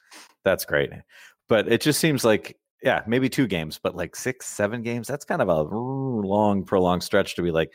that's 0.45 0.65
great, 0.65 0.91
but 1.49 1.67
it 1.67 1.81
just 1.81 1.99
seems 1.99 2.25
like 2.25 2.57
yeah, 2.85 3.03
maybe 3.07 3.29
two 3.29 3.49
games, 3.49 3.81
but 3.83 3.97
like 3.97 4.15
six, 4.15 4.47
seven 4.47 4.83
games, 4.83 5.09
that's 5.09 5.25
kind 5.25 5.43
of 5.43 5.49
a 5.49 5.63
long, 5.63 6.63
prolonged 6.63 7.03
stretch 7.03 7.35
to 7.35 7.43
be 7.43 7.51
like, 7.51 7.73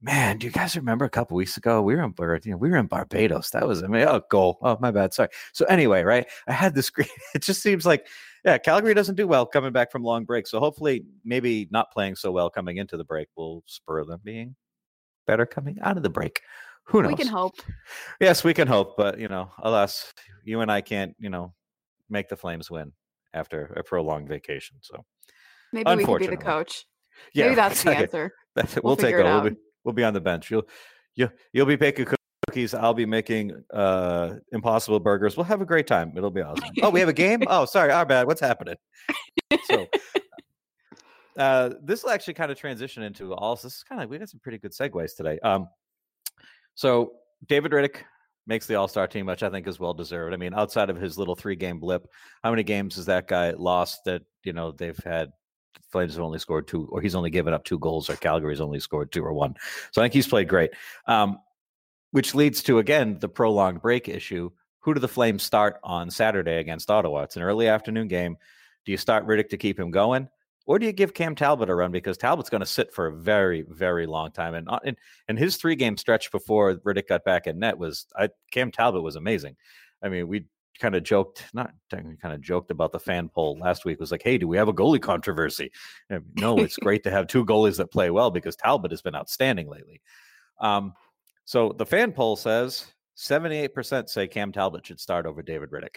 man, 0.00 0.38
do 0.38 0.46
you 0.46 0.52
guys 0.52 0.76
remember 0.76 1.04
a 1.04 1.10
couple 1.10 1.36
weeks 1.36 1.56
ago 1.56 1.80
we 1.80 1.94
were 1.94 2.02
in 2.02 2.14
you 2.44 2.50
know, 2.52 2.56
we 2.56 2.70
were 2.70 2.76
in 2.76 2.86
Barbados? 2.86 3.50
That 3.50 3.66
was 3.66 3.82
I 3.82 3.86
mean, 3.86 4.06
oh 4.06 4.22
goal. 4.30 4.58
Oh 4.62 4.76
my 4.80 4.90
bad. 4.90 5.14
Sorry. 5.14 5.28
So 5.52 5.64
anyway, 5.66 6.02
right? 6.02 6.26
I 6.46 6.52
had 6.52 6.74
this 6.74 6.90
great 6.90 7.10
it 7.34 7.42
just 7.42 7.62
seems 7.62 7.86
like 7.86 8.06
yeah, 8.44 8.58
Calgary 8.58 8.92
doesn't 8.92 9.14
do 9.14 9.26
well 9.26 9.46
coming 9.46 9.72
back 9.72 9.90
from 9.90 10.02
long 10.02 10.24
break. 10.24 10.46
So 10.46 10.60
hopefully 10.60 11.04
maybe 11.24 11.68
not 11.70 11.90
playing 11.92 12.16
so 12.16 12.30
well 12.30 12.50
coming 12.50 12.76
into 12.76 12.96
the 12.96 13.04
break 13.04 13.28
will 13.36 13.62
spur 13.66 14.04
them 14.04 14.20
being 14.22 14.54
better 15.26 15.46
coming 15.46 15.78
out 15.80 15.96
of 15.96 16.02
the 16.02 16.10
break. 16.10 16.40
Who 16.88 17.02
knows? 17.02 17.12
We 17.12 17.16
can 17.16 17.28
hope. 17.28 17.54
Yes, 18.20 18.44
we 18.44 18.52
can 18.52 18.68
hope, 18.68 18.96
but 18.96 19.18
you 19.18 19.28
know, 19.28 19.50
alas, 19.62 20.12
you 20.44 20.60
and 20.60 20.70
I 20.70 20.82
can't, 20.82 21.14
you 21.18 21.30
know, 21.30 21.54
make 22.10 22.28
the 22.28 22.36
Flames 22.36 22.70
win 22.70 22.92
after 23.32 23.72
a 23.76 23.82
prolonged 23.82 24.28
vacation. 24.28 24.76
So 24.80 25.04
maybe 25.72 25.94
we 25.96 26.04
could 26.04 26.20
be 26.20 26.26
the 26.26 26.36
coach. 26.36 26.84
Yeah, 27.32 27.44
maybe 27.44 27.54
that's 27.54 27.82
the 27.82 27.96
answer. 27.96 28.32
we'll, 28.56 28.66
we'll 28.82 28.96
take 28.96 29.14
over. 29.14 29.24
We'll 29.24 29.50
be, 29.50 29.56
We'll 29.84 29.92
be 29.94 30.04
on 30.04 30.14
the 30.14 30.20
bench. 30.20 30.50
You'll 30.50 30.66
you 31.14 31.30
you'll 31.52 31.66
be 31.66 31.76
baking 31.76 32.06
cookies. 32.46 32.74
I'll 32.74 32.94
be 32.94 33.06
making 33.06 33.52
uh 33.72 34.34
impossible 34.52 35.00
burgers. 35.00 35.36
We'll 35.36 35.44
have 35.44 35.60
a 35.60 35.66
great 35.66 35.86
time. 35.86 36.12
It'll 36.16 36.30
be 36.30 36.42
awesome. 36.42 36.70
Oh, 36.82 36.90
we 36.90 37.00
have 37.00 37.08
a 37.08 37.12
game? 37.12 37.42
Oh, 37.48 37.64
sorry, 37.64 37.90
our 37.90 38.06
bad. 38.06 38.26
What's 38.26 38.40
happening? 38.40 38.76
So 39.64 39.86
uh 41.38 41.70
this 41.82 42.02
will 42.02 42.10
actually 42.10 42.34
kind 42.34 42.50
of 42.50 42.58
transition 42.58 43.02
into 43.02 43.34
all 43.34 43.56
this 43.56 43.64
is 43.64 43.84
kind 43.88 44.02
of 44.02 44.08
we 44.08 44.18
got 44.18 44.28
some 44.28 44.40
pretty 44.40 44.58
good 44.58 44.72
segues 44.72 45.16
today. 45.16 45.38
Um 45.40 45.68
so 46.74 47.12
David 47.46 47.72
Rittich 47.72 47.96
makes 48.46 48.66
the 48.66 48.74
all-star 48.74 49.06
team, 49.06 49.26
which 49.26 49.42
I 49.42 49.48
think 49.50 49.66
is 49.66 49.80
well 49.80 49.94
deserved. 49.94 50.34
I 50.34 50.36
mean, 50.36 50.54
outside 50.54 50.90
of 50.90 51.00
his 51.00 51.16
little 51.16 51.34
three-game 51.34 51.78
blip, 51.78 52.06
how 52.42 52.50
many 52.50 52.62
games 52.62 52.96
has 52.96 53.06
that 53.06 53.26
guy 53.26 53.50
lost 53.50 54.00
that 54.04 54.22
you 54.44 54.52
know 54.52 54.72
they've 54.72 54.98
had 55.04 55.30
Flames 55.90 56.14
have 56.14 56.24
only 56.24 56.38
scored 56.38 56.66
two, 56.66 56.88
or 56.90 57.00
he's 57.00 57.14
only 57.14 57.30
given 57.30 57.54
up 57.54 57.64
two 57.64 57.78
goals, 57.78 58.10
or 58.10 58.16
Calgary's 58.16 58.60
only 58.60 58.80
scored 58.80 59.12
two 59.12 59.24
or 59.24 59.32
one. 59.32 59.54
So 59.92 60.02
I 60.02 60.04
think 60.04 60.14
he's 60.14 60.26
played 60.26 60.48
great. 60.48 60.70
Um, 61.06 61.38
which 62.10 62.34
leads 62.34 62.62
to 62.62 62.78
again 62.78 63.18
the 63.18 63.28
prolonged 63.28 63.82
break 63.82 64.08
issue. 64.08 64.50
Who 64.80 64.94
do 64.94 65.00
the 65.00 65.08
Flames 65.08 65.42
start 65.42 65.80
on 65.82 66.10
Saturday 66.10 66.58
against 66.58 66.90
Ottawa? 66.90 67.22
It's 67.22 67.36
an 67.36 67.42
early 67.42 67.68
afternoon 67.68 68.06
game. 68.06 68.36
Do 68.84 68.92
you 68.92 68.98
start 68.98 69.26
Rittich 69.26 69.48
to 69.48 69.56
keep 69.56 69.80
him 69.80 69.90
going, 69.90 70.28
or 70.66 70.78
do 70.78 70.86
you 70.86 70.92
give 70.92 71.14
Cam 71.14 71.34
Talbot 71.34 71.70
a 71.70 71.74
run 71.74 71.90
because 71.90 72.16
Talbot's 72.16 72.50
going 72.50 72.60
to 72.60 72.66
sit 72.66 72.92
for 72.92 73.06
a 73.06 73.12
very, 73.12 73.62
very 73.62 74.06
long 74.06 74.30
time? 74.30 74.54
And 74.54 74.68
and, 74.84 74.96
and 75.26 75.38
his 75.38 75.56
three 75.56 75.74
game 75.74 75.96
stretch 75.96 76.30
before 76.30 76.76
Rittich 76.76 77.08
got 77.08 77.24
back 77.24 77.46
in 77.46 77.58
net 77.58 77.78
was 77.78 78.06
I, 78.16 78.28
Cam 78.52 78.70
Talbot 78.70 79.02
was 79.02 79.16
amazing. 79.16 79.56
I 80.02 80.08
mean, 80.08 80.28
we 80.28 80.44
kind 80.78 80.94
of 80.94 81.02
joked, 81.02 81.44
not 81.52 81.72
kind 81.90 82.16
of 82.24 82.40
joked 82.40 82.70
about 82.70 82.92
the 82.92 82.98
fan 82.98 83.28
poll 83.28 83.58
last 83.58 83.84
week. 83.84 84.00
Was 84.00 84.10
like, 84.10 84.22
hey, 84.22 84.38
do 84.38 84.48
we 84.48 84.56
have 84.56 84.68
a 84.68 84.72
goalie 84.72 85.00
controversy? 85.00 85.70
And 86.10 86.24
no, 86.36 86.58
it's 86.58 86.76
great 86.76 87.04
to 87.04 87.10
have 87.10 87.26
two 87.26 87.44
goalies 87.44 87.76
that 87.76 87.92
play 87.92 88.10
well 88.10 88.30
because 88.30 88.56
Talbot 88.56 88.90
has 88.90 89.02
been 89.02 89.14
outstanding 89.14 89.68
lately. 89.68 90.00
Um, 90.60 90.94
so 91.44 91.74
the 91.76 91.86
fan 91.86 92.12
poll 92.12 92.36
says 92.36 92.86
78% 93.16 94.08
say 94.08 94.26
Cam 94.26 94.52
Talbot 94.52 94.86
should 94.86 95.00
start 95.00 95.26
over 95.26 95.42
David 95.42 95.70
Rittich. 95.70 95.96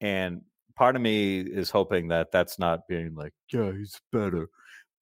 And 0.00 0.42
part 0.74 0.96
of 0.96 1.02
me 1.02 1.40
is 1.40 1.70
hoping 1.70 2.08
that 2.08 2.32
that's 2.32 2.58
not 2.58 2.86
being 2.88 3.14
like, 3.14 3.32
yeah, 3.52 3.72
he's 3.72 4.00
better, 4.12 4.48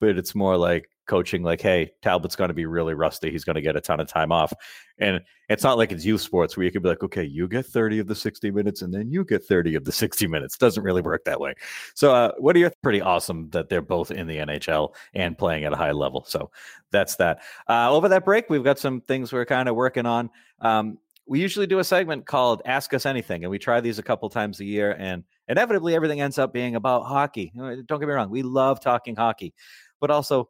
but 0.00 0.16
it's 0.16 0.34
more 0.34 0.56
like 0.56 0.88
coaching 1.06 1.42
like, 1.42 1.60
hey, 1.60 1.92
Talbot's 2.02 2.36
going 2.36 2.48
to 2.48 2.54
be 2.54 2.66
really 2.66 2.94
rusty. 2.94 3.30
He's 3.30 3.44
going 3.44 3.54
to 3.54 3.62
get 3.62 3.76
a 3.76 3.80
ton 3.80 4.00
of 4.00 4.08
time 4.08 4.32
off. 4.32 4.52
And 4.98 5.20
it's 5.48 5.62
not 5.62 5.78
like 5.78 5.92
it's 5.92 6.04
youth 6.04 6.20
sports 6.20 6.56
where 6.56 6.64
you 6.64 6.72
can 6.72 6.82
be 6.82 6.88
like, 6.88 7.02
okay, 7.02 7.24
you 7.24 7.48
get 7.48 7.66
30 7.66 8.00
of 8.00 8.06
the 8.06 8.14
60 8.14 8.50
minutes 8.50 8.82
and 8.82 8.92
then 8.92 9.10
you 9.10 9.24
get 9.24 9.44
30 9.44 9.74
of 9.74 9.84
the 9.84 9.92
60 9.92 10.26
minutes. 10.26 10.56
Doesn't 10.56 10.82
really 10.82 11.02
work 11.02 11.24
that 11.24 11.40
way. 11.40 11.54
So, 11.94 12.14
uh, 12.14 12.32
what 12.38 12.56
are 12.56 12.58
your 12.58 12.72
pretty 12.82 13.00
awesome 13.00 13.50
that 13.50 13.68
they're 13.68 13.82
both 13.82 14.10
in 14.10 14.26
the 14.26 14.38
NHL 14.38 14.94
and 15.14 15.36
playing 15.36 15.64
at 15.64 15.72
a 15.72 15.76
high 15.76 15.92
level? 15.92 16.24
So, 16.26 16.50
that's 16.90 17.16
that. 17.16 17.40
Uh, 17.68 17.92
over 17.92 18.08
that 18.08 18.24
break, 18.24 18.48
we've 18.48 18.64
got 18.64 18.78
some 18.78 19.00
things 19.02 19.32
we're 19.32 19.44
kind 19.44 19.68
of 19.68 19.76
working 19.76 20.06
on. 20.06 20.30
Um, 20.60 20.98
we 21.26 21.40
usually 21.40 21.66
do 21.66 21.80
a 21.80 21.84
segment 21.84 22.24
called 22.24 22.62
Ask 22.64 22.94
Us 22.94 23.04
Anything, 23.04 23.44
and 23.44 23.50
we 23.50 23.58
try 23.58 23.80
these 23.80 23.98
a 23.98 24.02
couple 24.02 24.30
times 24.30 24.60
a 24.60 24.64
year, 24.64 24.96
and 24.98 25.24
inevitably 25.48 25.94
everything 25.94 26.20
ends 26.20 26.38
up 26.38 26.52
being 26.52 26.76
about 26.76 27.04
hockey. 27.04 27.52
Don't 27.56 27.86
get 27.88 28.00
me 28.00 28.06
wrong, 28.06 28.30
we 28.30 28.42
love 28.42 28.80
talking 28.80 29.16
hockey, 29.16 29.52
but 30.00 30.10
also 30.10 30.48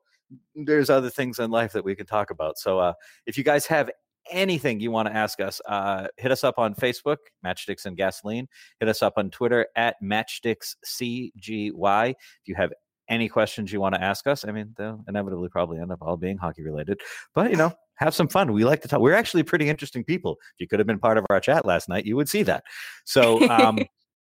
there's 0.54 0.90
other 0.90 1.10
things 1.10 1.38
in 1.38 1.50
life 1.50 1.72
that 1.72 1.84
we 1.84 1.94
can 1.94 2.06
talk 2.06 2.30
about. 2.30 2.58
So 2.58 2.78
uh, 2.78 2.92
if 3.26 3.38
you 3.38 3.44
guys 3.44 3.66
have 3.66 3.90
anything 4.30 4.80
you 4.80 4.90
want 4.90 5.08
to 5.08 5.14
ask 5.14 5.40
us, 5.40 5.60
uh, 5.66 6.08
hit 6.16 6.32
us 6.32 6.44
up 6.44 6.58
on 6.58 6.74
Facebook, 6.74 7.18
Matchsticks 7.44 7.86
and 7.86 7.96
Gasoline. 7.96 8.48
Hit 8.80 8.88
us 8.88 9.02
up 9.02 9.14
on 9.16 9.30
Twitter 9.30 9.66
at 9.76 9.96
MatchsticksCGY. 10.02 12.10
If 12.10 12.16
you 12.46 12.54
have 12.56 12.72
any 13.08 13.28
questions 13.28 13.72
you 13.72 13.80
want 13.80 13.94
to 13.94 14.02
ask 14.02 14.26
us, 14.26 14.44
I 14.44 14.52
mean, 14.52 14.74
they'll 14.76 15.04
inevitably 15.08 15.48
probably 15.48 15.78
end 15.78 15.92
up 15.92 16.02
all 16.02 16.16
being 16.16 16.38
hockey 16.38 16.62
related. 16.62 17.00
But, 17.34 17.50
you 17.50 17.56
know, 17.56 17.72
have 17.96 18.14
some 18.14 18.28
fun. 18.28 18.52
We 18.52 18.64
like 18.64 18.82
to 18.82 18.88
talk. 18.88 19.00
We're 19.00 19.14
actually 19.14 19.44
pretty 19.44 19.68
interesting 19.68 20.04
people. 20.04 20.36
If 20.54 20.60
you 20.60 20.68
could 20.68 20.80
have 20.80 20.86
been 20.86 20.98
part 20.98 21.18
of 21.18 21.26
our 21.30 21.40
chat 21.40 21.64
last 21.64 21.88
night, 21.88 22.04
you 22.04 22.16
would 22.16 22.28
see 22.28 22.42
that. 22.42 22.64
So, 23.04 23.48
um, 23.48 23.78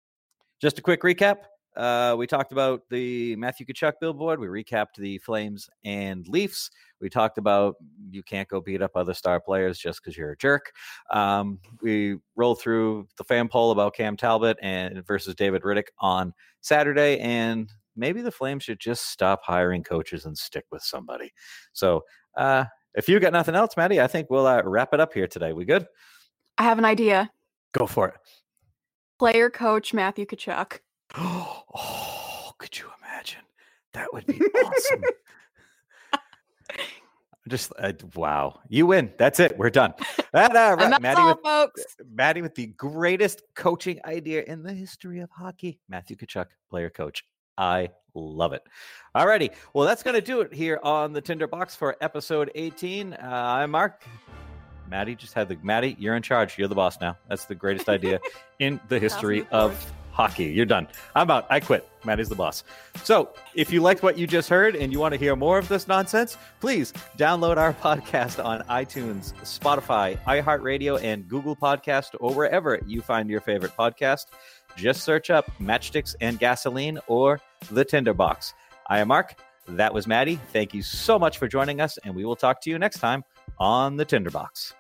just 0.61 0.79
a 0.79 0.83
quick 0.83 1.03
recap. 1.03 1.37
Uh, 1.77 2.15
we 2.17 2.27
talked 2.27 2.53
about 2.53 2.83
the 2.89 3.37
Matthew 3.37 3.67
Tkachuk 3.67 3.95
billboard. 4.01 4.41
We 4.41 4.47
recapped 4.47 4.97
the 4.97 5.19
Flames 5.19 5.69
and 5.85 6.27
Leafs. 6.27 6.71
We 7.01 7.11
talked 7.11 7.37
about 7.37 7.77
you 8.11 8.23
can't 8.23 8.49
go 8.49 8.61
beat 8.61 8.81
up 8.81 8.93
other 8.95 9.13
star 9.13 9.41
players 9.41 9.79
just 9.79 10.03
because 10.03 10.17
you're 10.17 10.33
a 10.33 10.37
jerk. 10.37 10.73
Um, 11.11 11.59
we 11.83 12.17
rolled 12.35 12.61
through 12.61 13.09
the 13.19 13.25
fan 13.25 13.49
poll 13.49 13.73
about 13.73 13.95
Cam 13.95 14.17
Talbot 14.17 14.57
and 14.63 15.07
versus 15.07 15.35
David 15.35 15.63
Rittich 15.63 15.89
on 15.99 16.33
Saturday, 16.63 17.19
and 17.21 17.71
maybe 17.95 18.23
the 18.23 18.33
Flames 18.33 18.65
should 18.65 18.81
just 18.81 19.11
stop 19.11 19.43
hiring 19.45 19.83
coaches 19.83 20.25
and 20.25 20.37
stick 20.37 20.65
with 20.71 20.83
somebody. 20.83 21.33
So, 21.73 22.05
uh, 22.37 22.65
if 22.95 23.09
you 23.09 23.21
got 23.21 23.35
nothing 23.35 23.55
else, 23.55 23.77
Maddie, 23.77 24.01
I 24.01 24.07
think 24.07 24.31
we'll 24.31 24.47
uh, 24.47 24.63
wrap 24.65 24.95
it 24.95 25.01
up 25.01 25.13
here 25.13 25.27
today. 25.27 25.53
We 25.53 25.67
good? 25.67 25.87
I 26.57 26.63
have 26.63 26.79
an 26.79 26.87
idea. 26.87 27.31
Go 27.73 27.87
for 27.87 28.09
it. 28.09 28.15
Player 29.19 29.51
coach 29.51 29.93
Matthew 29.93 30.25
Tkachuk. 30.25 30.81
Oh, 31.17 32.53
could 32.59 32.79
you 32.79 32.87
imagine? 33.03 33.43
That 33.93 34.13
would 34.13 34.27
be 34.27 34.41
awesome. 34.41 35.03
Just 37.49 37.73
uh, 37.79 37.93
wow, 38.15 38.59
you 38.69 38.87
win. 38.87 39.13
That's 39.19 39.39
it. 39.39 39.57
We're 39.57 39.71
done. 39.71 39.95
That, 40.33 40.55
uh, 40.55 40.99
Maddie, 41.01 41.19
all, 41.19 41.29
with, 41.29 41.39
folks. 41.43 41.97
Maddie 42.13 42.43
with 42.43 42.55
the 42.55 42.67
greatest 42.67 43.41
coaching 43.55 43.99
idea 44.05 44.43
in 44.43 44.63
the 44.63 44.75
history 44.75 45.21
of 45.21 45.31
hockey. 45.31 45.81
Matthew 45.89 46.15
Tkachuk, 46.15 46.49
player 46.69 46.91
coach. 46.91 47.25
I 47.57 47.89
love 48.15 48.53
it. 48.53 48.63
Alrighty, 49.17 49.55
well, 49.73 49.87
that's 49.87 50.03
going 50.03 50.15
to 50.15 50.21
do 50.21 50.43
it 50.43 50.53
here 50.53 50.79
on 50.83 51.15
the 51.15 51.23
Tinder 51.23 51.47
Box 51.47 51.75
for 51.75 51.97
episode 52.03 52.51
18. 52.55 53.15
Uh, 53.15 53.19
I'm 53.23 53.71
Mark. 53.71 54.03
Maddie 54.91 55.15
just 55.15 55.33
had 55.33 55.49
the 55.49 55.57
Maddie. 55.63 55.97
You're 55.99 56.17
in 56.17 56.23
charge. 56.23 56.59
You're 56.59 56.69
the 56.69 56.75
boss 56.75 57.01
now. 57.01 57.17
That's 57.29 57.47
the 57.47 57.55
greatest 57.55 57.89
idea 57.89 58.21
in 58.59 58.79
the 58.89 58.99
history 58.99 59.47
of 59.51 59.91
hockey. 60.17 60.45
You're 60.45 60.65
done. 60.65 60.89
I'm 61.15 61.31
out. 61.31 61.47
I 61.51 61.61
quit. 61.61 61.87
Maddie's 62.05 62.31
the 62.31 62.35
boss. 62.35 62.65
So, 63.05 63.35
if 63.55 63.71
you 63.71 63.83
liked 63.83 64.03
what 64.03 64.17
you 64.17 64.27
just 64.27 64.49
heard 64.49 64.75
and 64.75 64.91
you 64.91 64.99
want 64.99 65.13
to 65.13 65.21
hear 65.21 65.37
more 65.37 65.59
of 65.59 65.69
this 65.69 65.87
nonsense, 65.87 66.39
please 66.59 66.95
download 67.19 67.59
our 67.59 67.75
podcast 67.87 68.43
on 68.43 68.63
iTunes, 68.63 69.35
Spotify, 69.43 70.19
iHeartRadio, 70.25 71.03
and 71.03 71.29
Google 71.29 71.55
Podcast, 71.55 72.15
or 72.19 72.33
wherever 72.33 72.81
you 72.87 73.03
find 73.03 73.29
your 73.29 73.43
favorite 73.43 73.73
podcast. 73.79 74.27
Just 74.75 75.03
search 75.03 75.29
up 75.29 75.51
Matchsticks 75.61 76.15
and 76.23 76.39
Gasoline 76.39 76.99
or 77.09 77.39
The 77.71 77.85
Tinderbox. 77.85 78.55
I 78.89 79.01
am 79.01 79.09
Mark. 79.09 79.35
That 79.69 79.93
was 79.93 80.07
Maddie. 80.07 80.41
Thank 80.53 80.73
you 80.73 80.83
so 80.83 81.19
much 81.19 81.37
for 81.37 81.47
joining 81.47 81.83
us, 81.83 81.99
and 82.05 82.15
we 82.15 82.25
will 82.25 82.37
talk 82.37 82.63
to 82.63 82.71
you 82.71 82.79
next 82.79 83.01
time 83.01 83.23
on 83.59 83.97
The 83.97 84.05
Tinderbox. 84.07 84.73